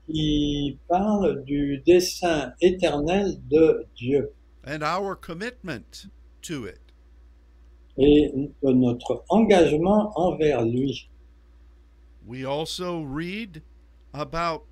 [0.10, 4.32] qui parle du dessein éternel de Dieu
[4.66, 6.08] and our commitment
[6.42, 6.80] to it.
[7.98, 8.32] et
[8.64, 11.10] de notre engagement envers lui.
[12.26, 13.64] We also read
[14.14, 14.66] about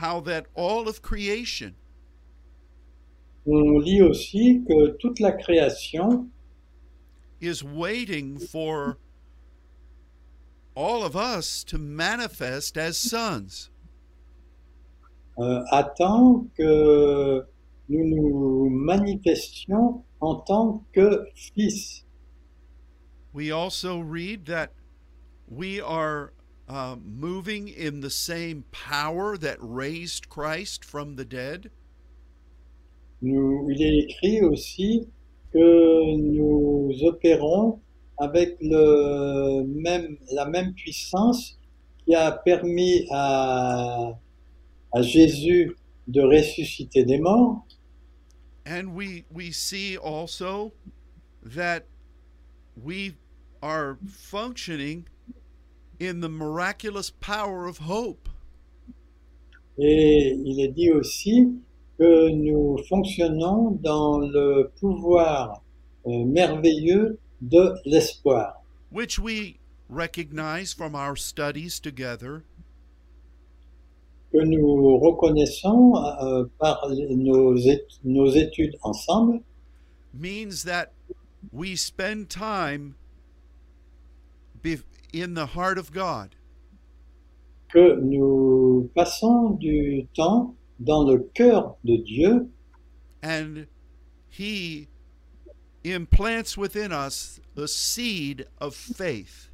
[0.00, 1.74] how that all of creation
[3.50, 6.28] On lit aussi que toute la création
[7.40, 8.98] is waiting for
[10.74, 13.70] all of us to manifest as sons.
[15.38, 17.44] euh, attend que
[17.88, 22.04] nous nous manifestions en tant que fils.
[23.32, 24.72] We also read that
[25.48, 26.32] we are
[26.68, 31.70] uh, moving in the same power that raised Christ from the dead.
[33.22, 35.08] Nous, il est écrit aussi
[35.52, 37.80] que nous opérons
[38.18, 41.58] avec le même, la même puissance
[42.04, 44.18] qui a permis à,
[44.92, 47.64] à Jésus de ressusciter des morts.
[48.66, 50.72] And we we see also
[51.42, 51.86] that
[52.76, 53.14] we
[53.62, 55.06] are functioning
[55.98, 58.28] in the miraculous power of hope.
[59.78, 61.48] Et il est dit aussi
[61.98, 65.62] que nous fonctionnons dans le pouvoir
[66.06, 72.44] euh, merveilleux de l'espoir, which we recognize from our studies together.
[74.32, 77.56] Que nous reconnaissons euh, par nos,
[78.04, 79.40] nos études ensemble,
[80.12, 80.92] means that
[81.50, 82.94] we spend time
[85.14, 86.34] in the heart of God.
[87.68, 92.48] que nous passons du temps dans le cœur de Dieu
[93.22, 93.66] and
[94.28, 94.88] he
[95.84, 99.48] implants within us the seed of faith.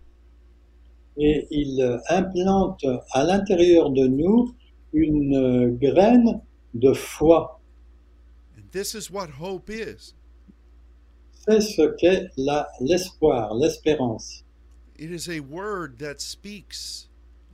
[1.17, 4.55] et il implante à l'intérieur de nous
[4.93, 6.41] une graine
[6.75, 7.61] de foi.
[8.57, 10.15] And this is what hope is.
[11.47, 12.31] C'est ce qu'est
[12.81, 14.45] l'espoir, l'espérance.
[14.97, 17.09] It is a word that speaks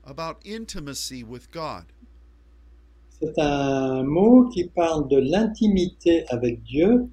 [0.05, 1.87] about intimacy with God.
[3.21, 7.09] C'est un mot qui parle de l'intimité avec Dieu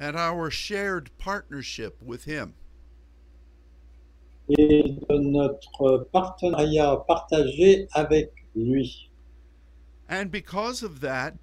[0.00, 2.52] and our shared partnership with him.
[4.48, 9.10] et de notre partenariat partagé avec lui.
[10.08, 11.34] And because of that,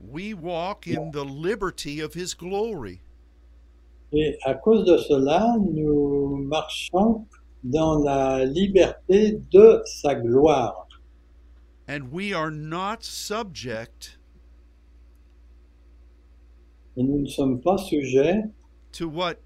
[0.00, 3.00] we walk in the liberty of his glory.
[4.12, 7.26] Et à cause de cela, nous marchons
[7.62, 10.83] dans la liberté de sa gloire.
[11.86, 14.16] And we are not subject
[16.96, 18.44] Et nous ne sommes pas sujets
[18.92, 19.40] to what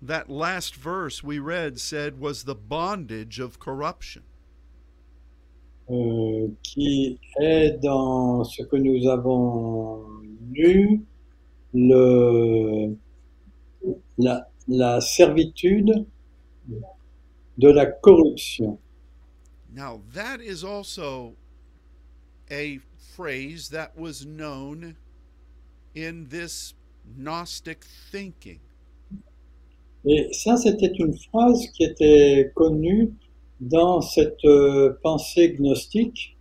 [0.00, 4.22] that last verse we read said was the bondage of corruption.
[5.90, 10.04] euh, qui est dans ce que nous avons
[10.52, 11.02] lu,
[11.74, 12.94] le,
[14.18, 16.06] la, la servitude
[17.58, 18.78] de la corruption.
[19.74, 21.34] Now, that is also
[22.52, 22.78] a
[23.16, 24.96] phrase that was known
[25.94, 26.74] in this
[27.16, 28.60] Gnostic thinking.
[30.04, 33.12] Et ça, c'était une phrase qui était connue
[33.60, 36.36] dans cette euh, pensée gnostique,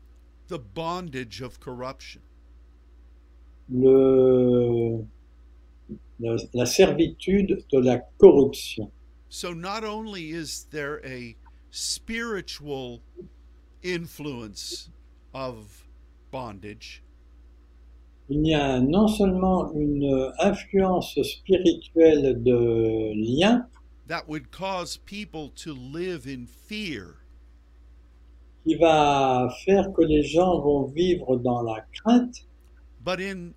[0.47, 2.21] the bondage of corruption.
[3.71, 5.05] le,
[6.19, 8.91] la, la servitude de la corruption.
[9.29, 11.35] So not only is there a
[11.71, 13.01] spiritual
[13.81, 14.89] influence
[15.33, 15.87] of
[16.31, 17.03] bondage,
[18.29, 23.67] Il y a non seulement une influence spirituelle de lien
[24.07, 27.17] that would cause people to live in fear,
[28.65, 32.45] qui va faire que les gens vont vivre dans la crainte,
[33.03, 33.53] but in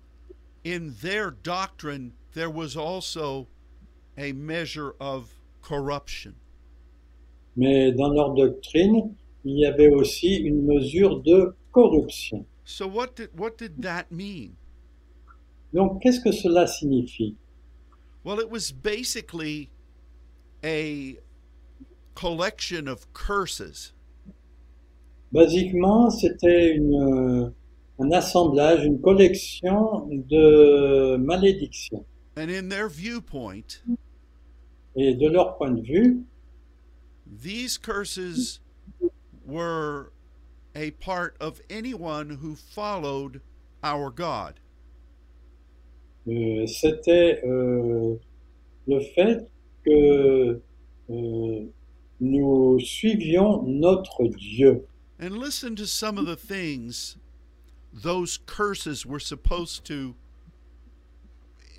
[0.65, 3.47] in their doctrine there was also
[4.17, 5.29] a measure of
[5.61, 6.33] corruption.
[7.55, 9.15] mais dans leur doctrine,
[9.45, 12.45] il y avait aussi une mesure de corruption.
[12.65, 14.57] So what did what did that mean?
[15.73, 17.35] Donc, qu'est-ce que cela signifie?
[18.23, 19.69] Well, it was basically
[20.63, 21.19] a
[22.15, 23.93] collection of curses
[25.31, 27.51] Basiquement, c'était une,
[27.99, 32.05] un assemblage, une collection de malédictions.
[32.37, 33.81] And in their viewpoint,
[34.95, 36.23] Et de leur point de vue,
[37.27, 38.61] These curses
[39.45, 40.13] were
[40.75, 43.41] a part of anyone who followed
[43.83, 44.59] our God.
[46.27, 48.17] Euh, C'était euh,
[48.87, 49.47] le fait
[49.85, 50.61] que
[51.09, 51.65] euh,
[52.19, 54.85] nous suivions notre Dieu.
[55.19, 57.17] And listen to some of the things
[57.93, 60.15] those curses were supposed to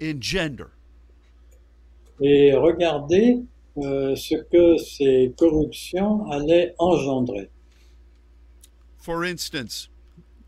[0.00, 0.70] engender.
[2.20, 3.42] Et regardez
[3.76, 7.50] euh, ce que ces corruptions allaient engendrer.
[9.06, 9.88] For instance,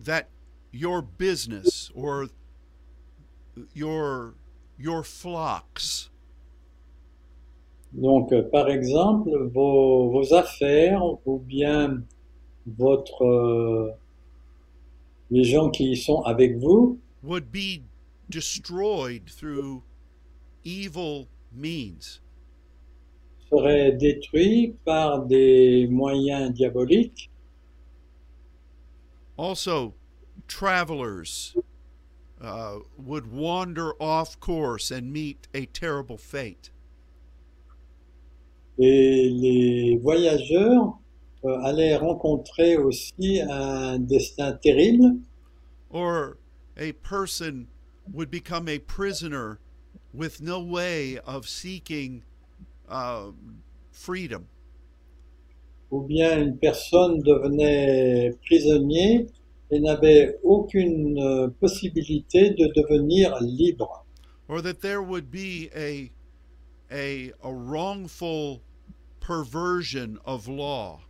[0.01, 0.31] that
[0.73, 2.27] your business or
[3.73, 4.35] your
[4.77, 6.11] your flocks
[7.93, 12.03] Donc, euh, par exemple, vos, vos affaires ou bien
[12.67, 13.93] votre, euh,
[15.31, 17.83] les gens qui sont avec vous would be
[18.29, 19.83] destroyed through
[20.65, 22.21] evil means.
[23.53, 27.31] seraient détruits par des moyens diaboliques.
[29.39, 29.95] Also,
[30.49, 31.57] travelers
[32.41, 36.71] uh, would wander off course and meet a terrible fate.
[38.81, 40.99] Et les voyageurs
[41.45, 45.21] euh, allaient rencontrer aussi un destin terrible.
[45.89, 46.37] Or
[46.77, 47.69] a person
[48.13, 49.61] would become a prisoner
[50.13, 52.25] with no way of seeking
[52.89, 53.31] uh,
[53.93, 54.49] freedom.
[55.91, 59.27] Ou bien une personne devenait prisonnier
[59.71, 64.07] et n'avait aucune euh, possibilité de devenir libre,
[64.49, 66.11] or that there would be a
[66.91, 68.63] a a wrongful
[69.21, 71.01] perversion of law.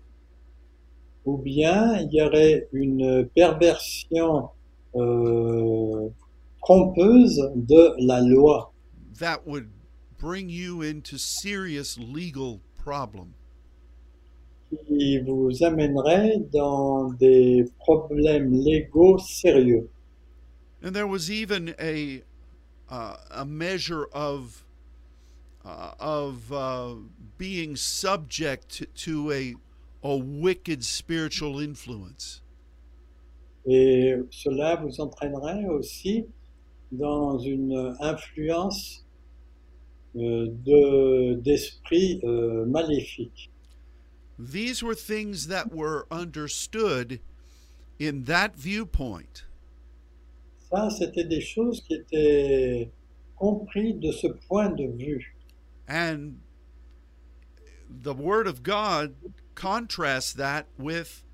[1.24, 4.48] Ou bien il y aurait une perversion
[4.96, 6.08] euh,
[6.62, 8.72] trompeuse de la loi.
[9.18, 9.68] That would
[10.18, 13.34] bring you into serious legal problem
[14.86, 19.88] qui vous amènerait dans des problèmes légaux sérieux.
[20.82, 22.22] and there was even a
[22.90, 24.64] uh, a measure of
[25.64, 26.94] uh, of uh,
[27.36, 29.54] being subject to a
[30.04, 32.40] a wicked spiritual influence
[33.66, 36.24] Et cela vous entraînerait aussi
[36.92, 39.04] dans une influence
[40.16, 43.50] euh, de, d'esprit euh, maléfique.
[44.38, 47.20] These were things that were understood
[47.98, 49.44] in that viewpoint.
[50.70, 52.90] Ça, c'était des choses qui étaient
[53.36, 55.34] comprises de ce point de vue.
[55.88, 56.40] And
[57.88, 59.14] the Word of God
[59.54, 61.24] contrasts that with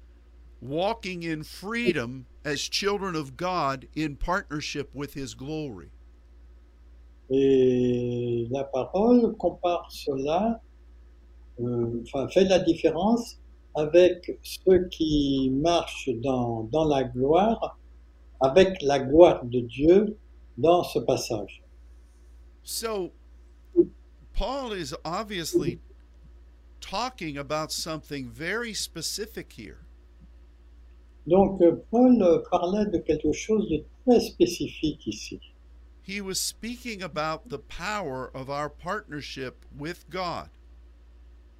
[0.63, 5.91] walking in freedom as children of God in partnership with His glory.
[7.31, 10.61] Et la parole compare cela,
[11.61, 13.39] enfin fait la différence
[13.75, 17.79] avec ceux qui marchent dans, dans la gloire,
[18.41, 20.17] avec la gloire de Dieu
[20.57, 21.63] dans ce passage.
[22.63, 23.13] So,
[24.33, 25.81] Paul is obviously
[26.81, 29.79] talking about something very specific here.
[31.27, 35.41] Donc euh, Paul euh, parlait de quelque chose de très spécifique ici.
[36.03, 40.51] He was speaking about the power of our partnership with God.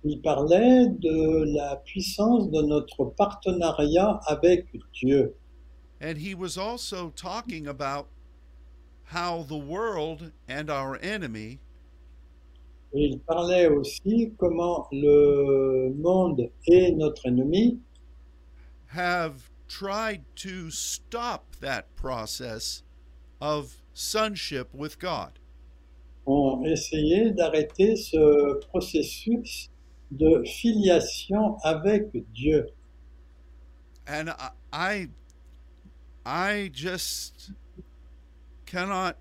[0.07, 5.35] Il parlait de la puissance de notre partenariat avec Dieu.
[6.03, 8.09] And he was also talking about
[9.05, 11.59] how the world and our enemy
[12.93, 17.81] Et il parlait aussi comment le monde et notre ennemi
[18.89, 22.85] have tried to stop that process
[23.41, 25.41] of sonship with God.
[26.27, 29.71] ont essayé d'arrêter ce processus
[30.11, 32.67] de filiation avec Dieu.
[34.07, 34.31] And
[34.73, 35.09] I
[36.27, 37.53] I, just
[38.67, 39.17] cannot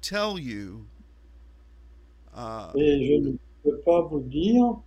[0.00, 0.86] tell you
[2.34, 4.80] uh, Et je ne peux pas vous dire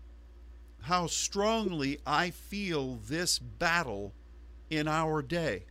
[0.82, 4.12] how strongly I feel this battle
[4.70, 5.66] in our day.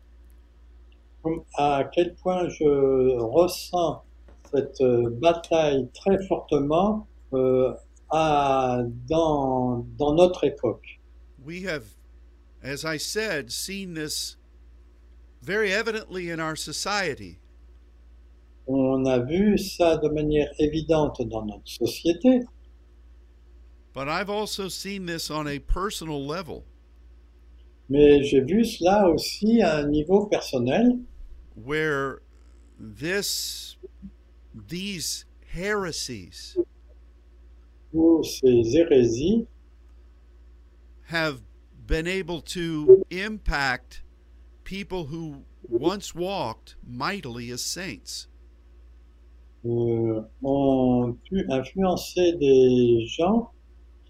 [1.58, 4.02] à quel point je ressens
[4.50, 7.74] cette euh, bataille très fortement euh,
[8.10, 11.00] à- dans, dans notre époque.
[11.44, 11.84] We have,
[12.62, 14.36] as I said, seen this
[15.42, 17.38] very evidently in our society.
[18.66, 22.44] On a vu ça de manière évidente dans notre société,
[23.92, 26.64] But I've also seen this on a personal level
[27.90, 31.00] mais j'ai vu cela aussi à un niveau personnel
[31.56, 32.22] where
[32.78, 33.76] this
[34.54, 36.56] these heresies
[38.22, 39.46] ces hérésies
[41.08, 41.40] have
[41.86, 44.02] been able to impact
[44.64, 48.26] people who once walked mightily as saints.
[49.66, 53.50] euh, ont pu influencer des gens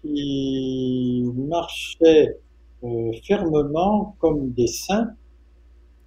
[0.01, 2.37] qui marchaient
[2.83, 5.13] euh, fermement comme des saints.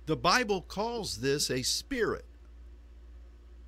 [0.07, 2.25] The Bible calls this a spirit.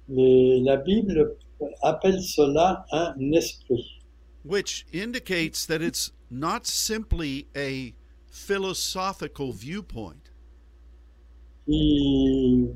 [0.09, 1.37] Les- la Bible
[1.83, 3.96] appelle cela un esprit,
[4.47, 7.95] which indicates that it's not simply a
[8.31, 10.31] philosophical viewpoint,
[11.67, 12.67] qui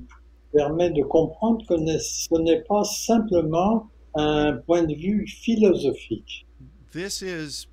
[0.53, 6.45] permet de comprendre que ce n'est pas simplement un point de vue philosophique.
[6.93, 7.69] this is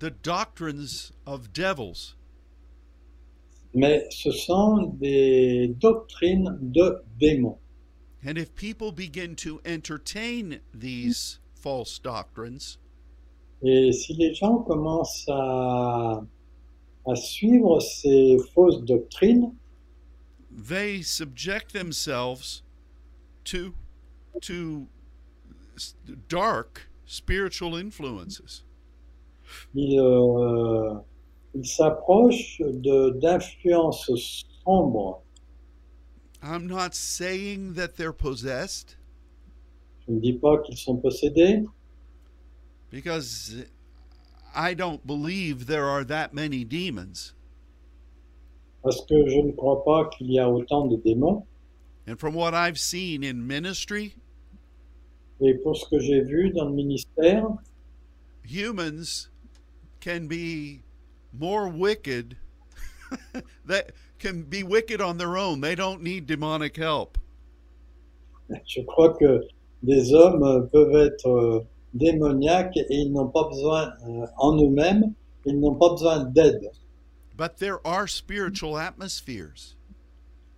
[0.00, 2.16] the doctrines of devils.
[3.72, 7.58] mais ce sont des doctrines de démons.
[8.26, 12.76] And if people begin to entertain these false doctrines,
[13.62, 16.22] Et si les gens commencent à,
[17.06, 19.54] à suivre ces fausses doctrines,
[20.50, 22.62] they subject themselves
[23.44, 23.72] to
[24.42, 24.86] to
[26.28, 28.64] dark spiritual influences.
[29.74, 30.94] ils euh,
[31.54, 32.60] ils s'approchent
[33.22, 35.22] d'influences sombres.
[36.42, 38.96] I'm not saying that they're possessed
[40.08, 41.64] Ne dis pas qu'ils sont possédés,
[42.90, 43.64] because
[44.54, 47.32] I don't believe there are that many demons.
[48.82, 51.46] parce que je ne crois pas qu'il y a autant de démons.
[52.06, 54.14] And from what I've seen in ministry,
[55.40, 57.48] Et pour ce que j'ai vu dans le ministère,
[58.44, 59.30] humans
[60.00, 60.82] can be
[61.32, 62.36] more wicked
[63.66, 65.60] that can be wicked on their own.
[65.60, 67.16] They don't need demonic help.
[68.66, 69.40] je crois que
[69.84, 71.60] des hommes euh, peuvent être euh,
[71.92, 75.12] démoniaques et ils n'ont pas besoin, euh, en eux-mêmes,
[75.46, 76.70] ils n'ont pas besoin d'aide.
[77.36, 79.76] But there are spiritual atmospheres.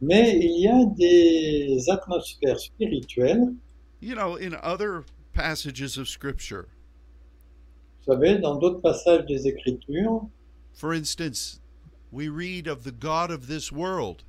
[0.01, 3.55] Mais il y a des atmosphères spirituelles.
[4.01, 6.67] You know, in other passages of scripture,
[8.07, 10.29] Vous savez, dans d'autres passages des Écritures,
[10.75, 11.61] for instance,
[12.13, 14.23] we read of the God of this world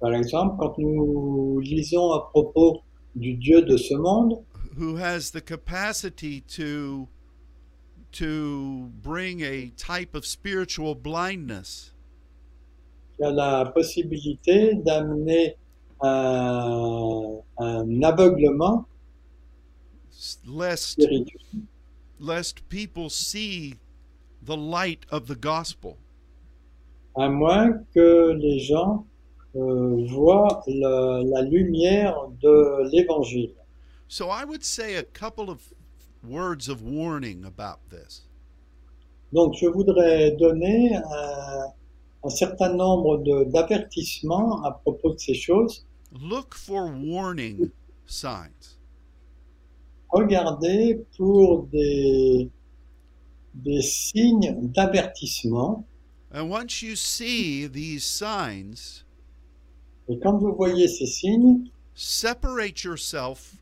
[0.00, 2.82] par exemple, quand nous lisons à propos
[3.14, 4.44] du Dieu de ce monde,
[4.76, 7.08] who has the capacity to
[8.12, 11.92] to bring a type of spiritual blindness.
[13.16, 15.56] Qui a la possibilité d'amener
[16.00, 18.86] un, un aveuglement
[20.46, 21.62] lest spirituel,
[22.20, 23.74] lest people see
[24.42, 25.96] the light of the gospel.
[27.16, 29.04] à moins que les gens
[29.56, 33.54] euh, voient la, la lumière de l'Évangile.
[34.08, 35.60] So I would say a couple of
[36.22, 38.22] words of warning about this.
[39.32, 41.72] Donc, je voudrais donner un,
[42.24, 45.84] un certain nombre d'avertissements à propos de ces choses.
[46.12, 47.70] Look for warning
[48.06, 48.78] signs.
[50.10, 52.48] Regardez pour des,
[53.52, 55.84] des signes d'avertissement.
[56.32, 59.04] And once you see these signs,
[60.08, 63.56] Et quand vous voyez ces signes, separate yourself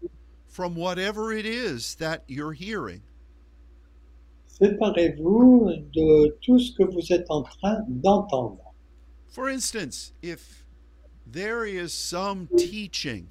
[0.47, 3.03] from whatever it is that you're hearing.
[4.61, 8.74] séparez-vous de tout ce que vous êtes en train d'entendre.
[9.28, 10.64] For instance, if
[11.26, 13.28] there is some teaching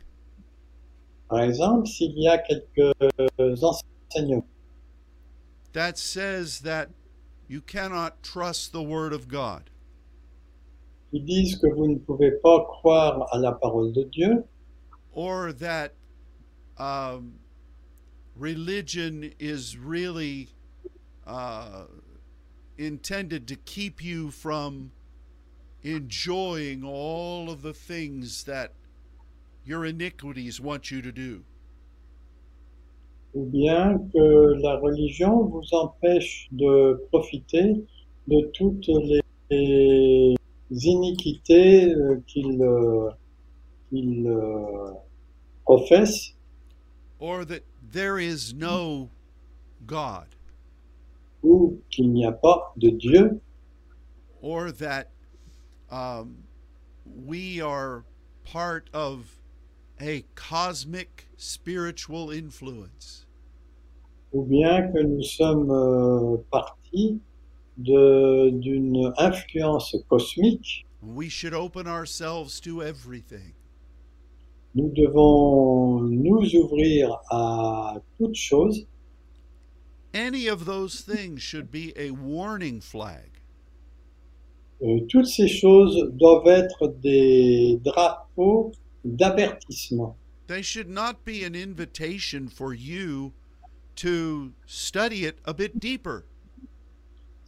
[1.29, 2.93] Par exemple, s'il y a quelques
[3.63, 4.45] enseignements
[5.73, 6.89] that says that
[7.47, 9.71] you cannot trust the Word of God,
[11.19, 14.43] disent que vous ne pouvez pas croire à la parole de Dieu,
[15.13, 15.93] or that
[16.77, 17.33] um,
[18.35, 20.49] religion is really
[21.25, 21.85] uh,
[22.77, 24.91] intended to keep you from
[25.83, 28.73] enjoying all of the things that
[29.63, 31.43] your iniquities want you to do.
[33.35, 37.83] ou bien que la religion vous empêche de profiter
[38.27, 40.35] de toutes les
[40.71, 43.09] iniquités euh, qu'il euh,
[43.89, 44.91] qu'il, euh,
[45.63, 46.33] professe,
[47.19, 47.61] or that
[47.91, 49.09] there is no
[49.85, 50.27] God,
[51.43, 53.39] ou qu'il n'y a pas de Dieu,
[54.41, 55.09] or that
[55.91, 56.37] um,
[57.25, 58.03] we are
[58.43, 59.37] part of
[60.01, 63.21] a cosmic spiritual influence.
[64.33, 67.19] ou bien que nous sommes euh, partis de-
[67.77, 70.85] d'une influence cosmique.
[71.01, 73.53] We should open ourselves to everything.
[74.73, 78.87] Nous devons nous ouvrir à toute chose
[80.15, 83.41] any of those things should be a warning flag.
[84.81, 88.71] Euh, toutes ces choses doivent être des drapeaux
[89.03, 90.15] d'avertissement.
[90.47, 93.33] They should not be an invitation for you
[93.97, 96.25] to study it a bit deeper.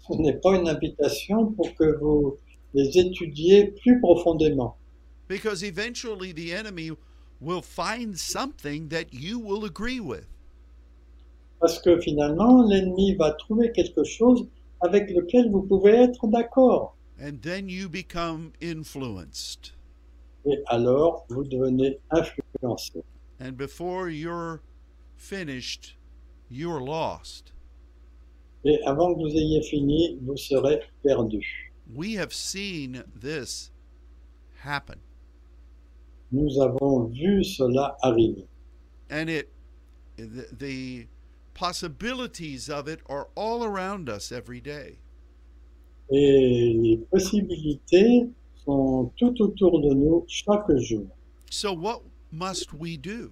[0.07, 2.37] Ce n'est pas une invitation pour que vous
[2.73, 4.77] les étudiez plus profondément.
[5.27, 6.91] Because eventually the enemy
[7.41, 10.27] will find something that you will agree with.
[11.59, 14.47] Parce que finalement, l'ennemi va trouver quelque chose
[14.81, 16.95] avec lequel vous pouvez être d'accord.
[17.19, 19.73] And then you become influenced.
[20.45, 23.03] Et alors, vous devenez influencé.
[23.39, 24.61] And before you're
[25.15, 25.97] finished,
[26.49, 27.53] you're lost.
[28.65, 31.41] Et avant que vous ayez fini, vous serez perdu.
[31.95, 33.71] We have seen this
[34.63, 34.99] happen.
[36.31, 38.45] Nous avons vu cela arriver.
[39.09, 39.49] And it
[40.17, 41.07] the, the
[41.53, 44.97] possibilities of it are all around us every day.
[46.09, 48.29] Et les possibilités
[48.65, 51.07] sont tout autour de nous chaque jour.
[51.49, 52.01] So what
[52.31, 53.31] must we do?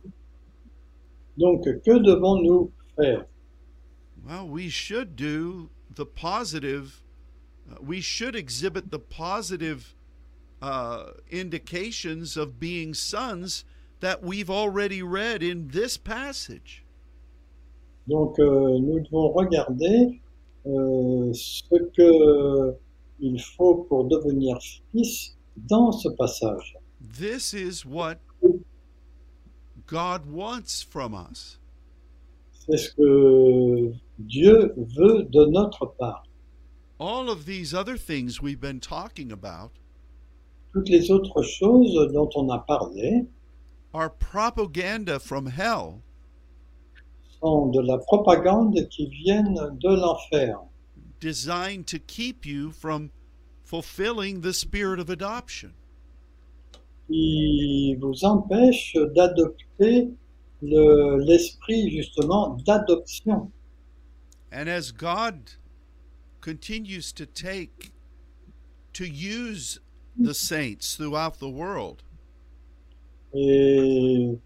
[1.37, 3.25] Donc, que devons-nous faire?
[4.25, 7.01] Well, we should do the positive.
[7.71, 9.93] uh, we should exhibit the positive
[10.61, 13.65] uh, indications of being sons
[13.99, 16.83] that we've already read in this passage.
[18.07, 20.21] Donc, euh, nous devons regarder
[20.65, 21.63] euh, ce
[21.95, 22.75] que
[23.19, 24.57] il faut pour devenir
[24.91, 26.75] fils dans ce passage.
[26.99, 28.19] This is what
[29.87, 31.57] God wants from us.
[32.67, 36.23] C'est ce que Dieu veut de notre part.
[36.99, 39.71] All of these other things we've been talking about
[40.73, 43.27] Toutes les autres choses dont on a parlé
[43.93, 46.01] are propaganda from hell
[47.41, 50.57] sont de la propagande qui viennent de l'enfer,
[51.19, 53.09] designed to keep you from
[53.65, 55.71] fulfilling the spirit of adoption.
[57.07, 60.09] qui vous empêchent d'adopter
[60.61, 63.51] le- l'esprit justement d'adoption.
[64.55, 65.51] And as God
[66.39, 67.91] continues to take,
[68.93, 69.81] to use
[70.17, 72.03] the saints throughout the world,
[73.33, 74.39] Et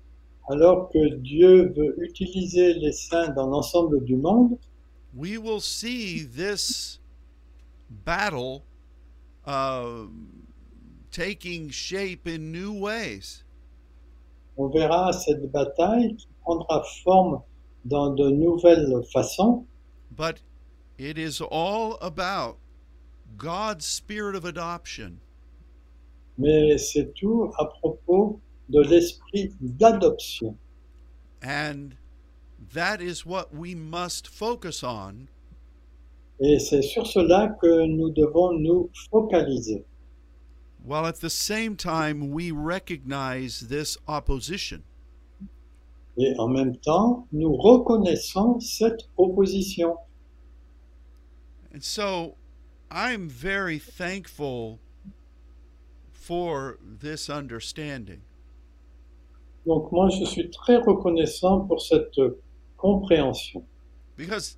[0.49, 4.57] alors que Dieu veut utiliser les saints dans l'ensemble du monde,
[5.14, 6.97] we will see this
[8.03, 8.64] battle
[9.45, 10.07] uh,
[11.12, 13.43] taking shape in new ways.
[14.57, 17.41] on verra cette bataille qui prendra forme
[17.86, 19.68] dans de nouvelles façons,
[20.16, 20.41] But
[20.97, 22.57] it is all about
[23.38, 25.20] God's spirit of adoption.
[26.38, 28.39] mais c'est tout à propos
[28.70, 30.57] de l'esprit d'adoption.
[31.41, 31.95] And
[32.74, 35.28] that is what we must focus on
[36.41, 39.84] Et c'est sur cela que nous devons nous focaliser.
[40.82, 44.84] while at the same time we recognize this opposition.
[46.20, 49.95] Et en même temps, nous reconnaissons cette opposition.
[51.74, 52.36] And so
[52.91, 54.80] I'm very thankful
[56.11, 58.22] for this understanding.
[59.65, 62.20] Donc moi, je suis très reconnaissant pour cette
[62.78, 63.63] compréhension.
[64.17, 64.57] Because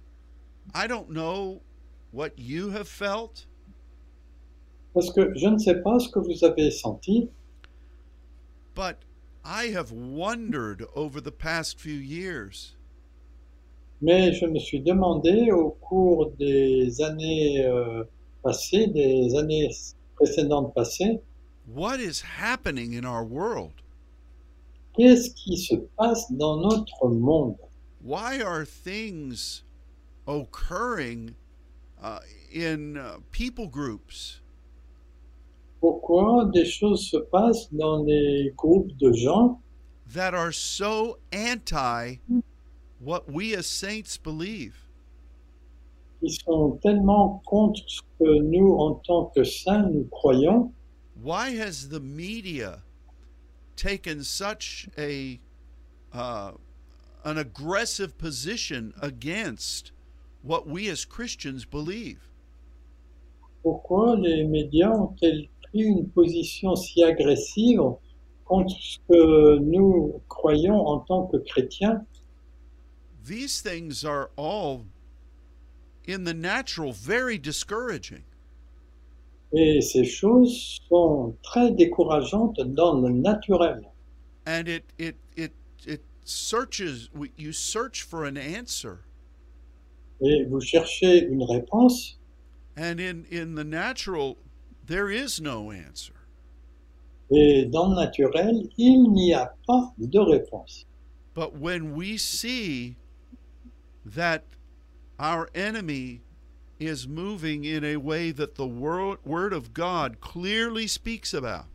[0.74, 1.62] I don't know
[2.12, 3.46] what you have felt,
[4.94, 7.30] Parce que je ne sais pas ce que vous avez senti,
[8.76, 8.98] but
[9.44, 12.76] I have wondered over the past few years.
[14.02, 18.04] Mais je me suis demandé au cours des années euh,
[18.44, 19.70] passées, des années
[20.16, 21.22] précédentes passées,
[21.68, 23.82] what is happening in our world.
[24.98, 27.58] qu'est-ce qui se passe dans notre monde?
[28.02, 29.64] Why are things
[30.28, 31.36] occurring
[32.02, 32.20] uh,
[32.54, 34.41] in uh, people groups
[35.82, 39.60] Pourquoi des choses se passent dans les groupes de gens
[40.14, 42.20] that are so anti
[43.00, 44.76] what we as saints believe?
[46.22, 50.72] qui sont tellement contre ce que nous, en tant que saints, nous croyons?
[51.22, 52.84] Why has the media
[53.76, 55.40] taken such a
[56.14, 56.52] uh,
[57.26, 59.92] an aggressive position against
[60.44, 62.30] what we as Christians believe?
[63.64, 67.82] Pourquoi les médias ont-ils pris une position si agressive
[68.46, 72.06] contre ce que nous croyons en tant que chrétiens
[73.24, 74.86] These things are all
[76.08, 78.24] in the natural very discouraging.
[79.54, 83.82] Et ces choses sont très décourageantes dans le naturel.
[84.48, 85.52] and it it it
[85.86, 89.04] it searches you search for an answer
[90.20, 92.18] et vous cherchez une réponse,
[92.78, 94.38] And in, in the natural,
[94.92, 96.14] there is no answer.
[97.34, 100.86] et dans le naturel, il n'y a pas de réponse.
[101.34, 102.98] But when we see
[104.06, 104.44] that
[105.18, 106.24] our enemy
[106.78, 111.68] is moving in a way that the wor- Word of God clearly speaks about,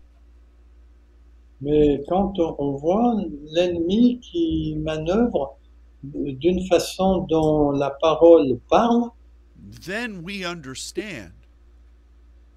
[1.62, 3.14] Mais quand on on voit
[3.50, 5.56] l'ennemi qui manœuvre
[6.04, 9.10] d'une façon dont la parole parle,
[9.86, 11.32] then we understand.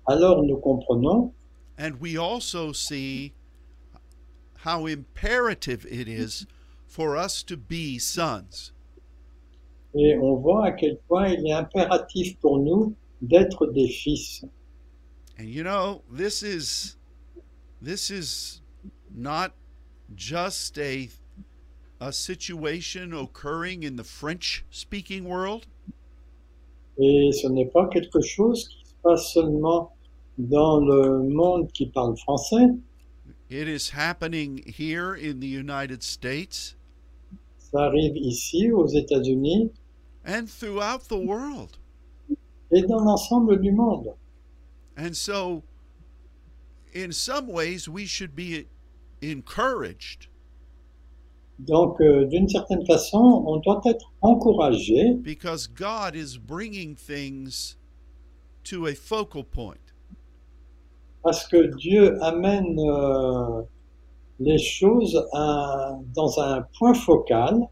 [0.10, 1.32] Alors nous comprenons
[1.78, 3.32] And we also see
[4.66, 6.46] how imperative it is
[6.88, 8.74] for us to be sons.
[9.96, 14.44] et on voit à quel point il est impératif pour nous d'être des fils.
[15.40, 16.98] And you know, this is
[17.82, 18.62] this is
[19.16, 19.54] not
[20.16, 21.10] just a
[22.02, 25.66] a situation occurring in the French speaking world.
[26.98, 29.92] Et ce n'est pas quelque chose qui se passe seulement
[30.40, 32.68] dans le monde qui parle français,
[33.52, 36.76] It is happening here in the United States
[37.58, 39.72] ça arrive ici aux États-Unis
[40.26, 41.78] and throughout the world.
[42.72, 44.14] et dans l'ensemble du monde.
[44.98, 45.64] And so
[46.94, 48.66] in some ways we should be
[49.24, 50.28] encouraged
[51.60, 57.76] Donc, euh, d'une certaine façon, on doit être encouragé because God is bringing things
[58.64, 59.89] to a focal point.
[61.24, 63.62] Parce que Dieu amène euh,
[64.40, 67.68] les choses à- dans un point focal.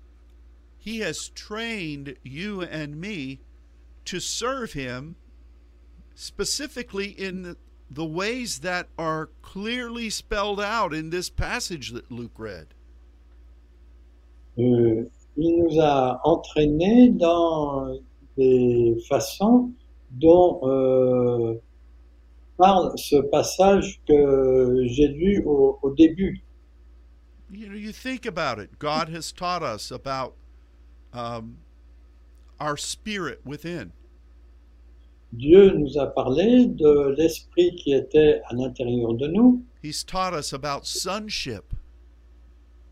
[0.79, 3.39] He has trained you and me
[4.05, 5.15] to serve Him
[6.15, 7.57] specifically in the,
[7.91, 12.67] the ways that are clearly spelled out in this passage that Luke read.
[14.57, 15.05] Euh,
[15.37, 17.99] il nous a entraînés dans
[18.37, 19.71] des façons
[20.11, 21.55] dont euh,
[22.57, 26.41] parle ce passage que j'ai lu au, au début.
[27.49, 28.77] You know, you think about it.
[28.77, 30.33] God has taught us about
[31.13, 31.57] um,
[32.59, 33.93] our spirit within.
[35.33, 39.61] Dieu nous a parlé de l'esprit qui était à l'intérieur de nous.
[39.81, 41.73] He's taught us about sonship.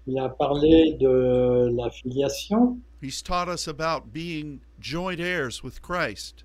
[0.08, 2.82] Il a parlé de la filiation.
[3.02, 6.44] He's taught us about being joint heirs with Christ.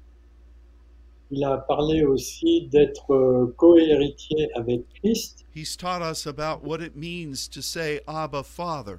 [1.33, 5.45] Il a parlé aussi d'être euh, cohéritier avec Christ.
[5.55, 8.99] He's taught us about what it means to say Abba Father.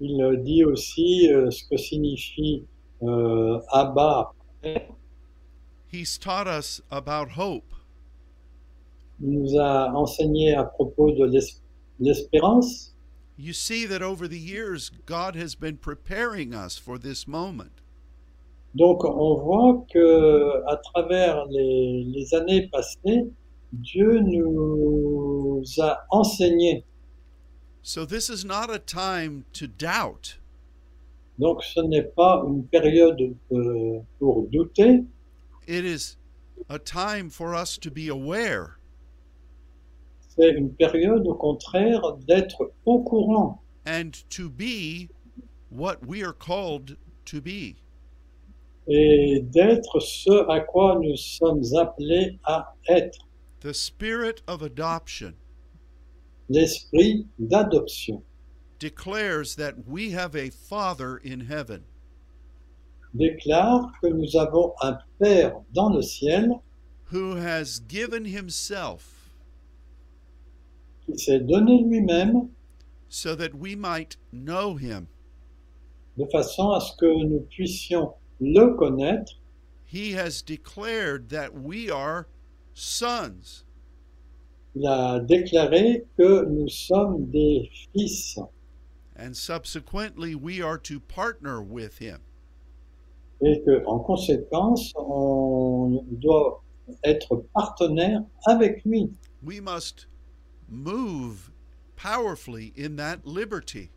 [0.00, 2.64] Il euh, dit aussi euh, ce que signifie
[3.02, 4.32] euh, Abba.
[5.90, 7.72] He's taught us about hope.
[9.22, 11.60] Il nous a enseigné à propos de l'es-
[12.00, 12.90] l'espérance.
[13.38, 17.80] You see that over the years, God has been preparing us for this moment.
[18.74, 23.28] Donc on voit que à travers les, les années passées,
[23.72, 26.84] Dieu nous a enseigné.
[27.82, 30.38] So this is not a time to doubt.
[31.38, 33.34] Donc ce n'est pas une période
[34.18, 35.04] pour douter,
[35.66, 36.16] It is
[36.68, 38.78] a time for us to be aware
[40.36, 45.08] c'est une période au contraire d'être au courant and to be
[45.70, 47.76] what we are called to be.
[48.86, 53.18] Et d'être ce à quoi nous sommes appelés à être,
[53.60, 55.32] The spirit of adoption
[56.50, 58.22] l'esprit d'adoption.
[58.78, 61.82] declares that we have a Father in heaven.
[63.14, 66.50] déclare que nous avons un Père dans le ciel
[67.12, 69.30] who has given himself
[71.06, 72.48] qui s'est donné lui-même
[73.08, 75.06] so that we might know him.
[76.18, 79.32] de façon à ce que nous puissions le connaître.
[79.84, 82.26] He has declared that we are
[82.72, 83.64] sons.
[84.74, 88.38] Il a déclaré que nous sommes des fils
[89.16, 92.18] And subsequently, we are to partner with him.
[93.40, 96.62] et que, en conséquence, on doit
[97.04, 99.10] être partenaire avec lui.
[99.42, 100.06] We must
[100.68, 101.50] move
[101.96, 103.90] powerfully in that liberty.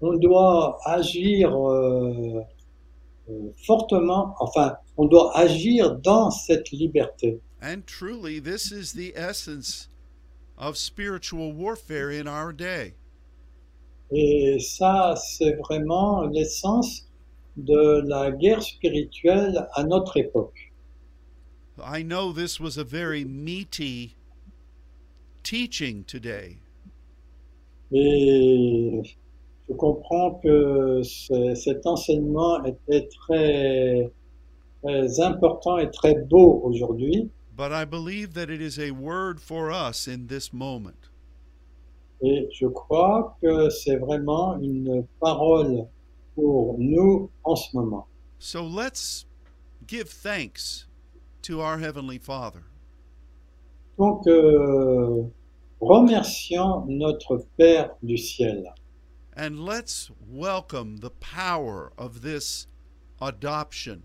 [0.00, 2.40] On doit agir euh, euh,
[3.66, 7.40] fortement, enfin, on doit agir dans cette liberté.
[7.60, 9.88] And truly, this is the essence
[10.58, 12.94] of spiritual warfare in our day.
[14.10, 17.08] Et ça, c'est vraiment l'essence
[17.56, 20.72] de la guerre spirituelle à notre époque.
[21.78, 24.16] I know this was a very meaty
[25.42, 26.58] teaching today.
[27.90, 29.16] Et
[29.68, 34.10] je comprends que ce- cet enseignement était très,
[34.82, 37.30] très important et très beau aujourd'hui.
[37.54, 41.10] but I believe that it is a word for us in this moment.
[42.22, 45.86] Et je crois que c'est vraiment une parole
[46.34, 48.06] pour nous en ce moment.
[48.38, 49.26] So let's
[49.86, 50.86] give thanks
[51.42, 52.60] to our Heavenly Father.
[53.98, 55.22] Donc, euh,
[55.80, 58.72] remercions notre Père du ciel
[59.34, 62.66] And let's welcome the power of this
[63.20, 64.02] adoption.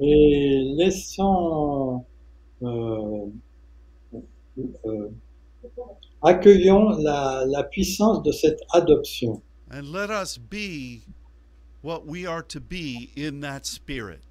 [0.00, 2.04] et laissons,
[2.62, 3.26] euh,
[4.86, 5.08] euh,
[6.22, 11.02] accueillons la, la puissance de cette adoption And let us be
[11.82, 14.22] what we are to be in that spirit.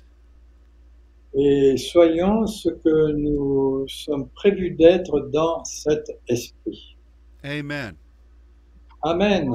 [1.35, 6.95] et soyons ce que nous sommes prévus d'être dans cet esprit.
[7.43, 7.95] Amen.
[9.07, 9.49] Amen.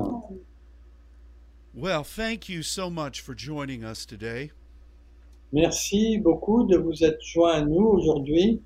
[1.74, 4.50] Well, thank you so much for joining us today.
[5.52, 8.62] Merci beaucoup de vous être joints à nous aujourd'hui.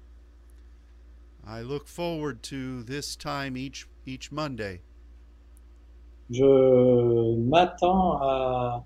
[1.45, 4.80] I look forward to this time each each Monday.
[6.30, 8.84] Je m'attends à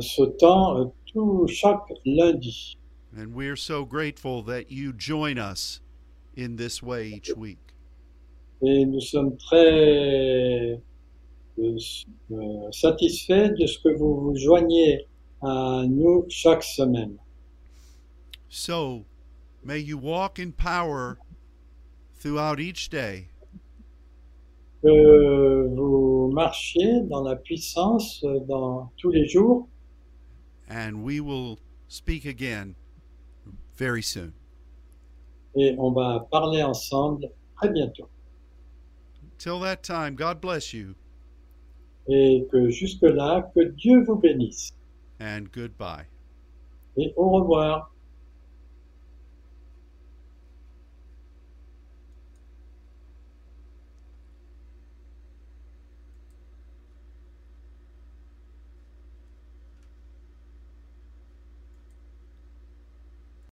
[0.00, 2.76] ce temps euh, tout chaque lundi.
[3.16, 5.80] And we're so grateful that you join us
[6.36, 7.72] in this way each week.
[8.60, 10.78] Et nous sommes très
[11.58, 15.06] euh, satisfaits de ce que vous vous joignez
[15.42, 17.16] à nous chaque semaine.
[18.48, 19.04] So,
[19.64, 21.18] may you walk in power
[22.20, 23.28] throughout each day
[24.82, 29.68] Que vous marchiez dans la puissance euh, dans tous les jours
[30.68, 32.74] and we will speak again
[33.76, 34.32] very soon.
[35.56, 38.08] et on va parler ensemble très bientôt.
[39.38, 40.94] Till that time, God bless you
[42.08, 44.72] Et que jusque-là, que Dieu vous bénisse.
[45.20, 46.04] and goodbye.
[46.96, 47.92] Et au revoir.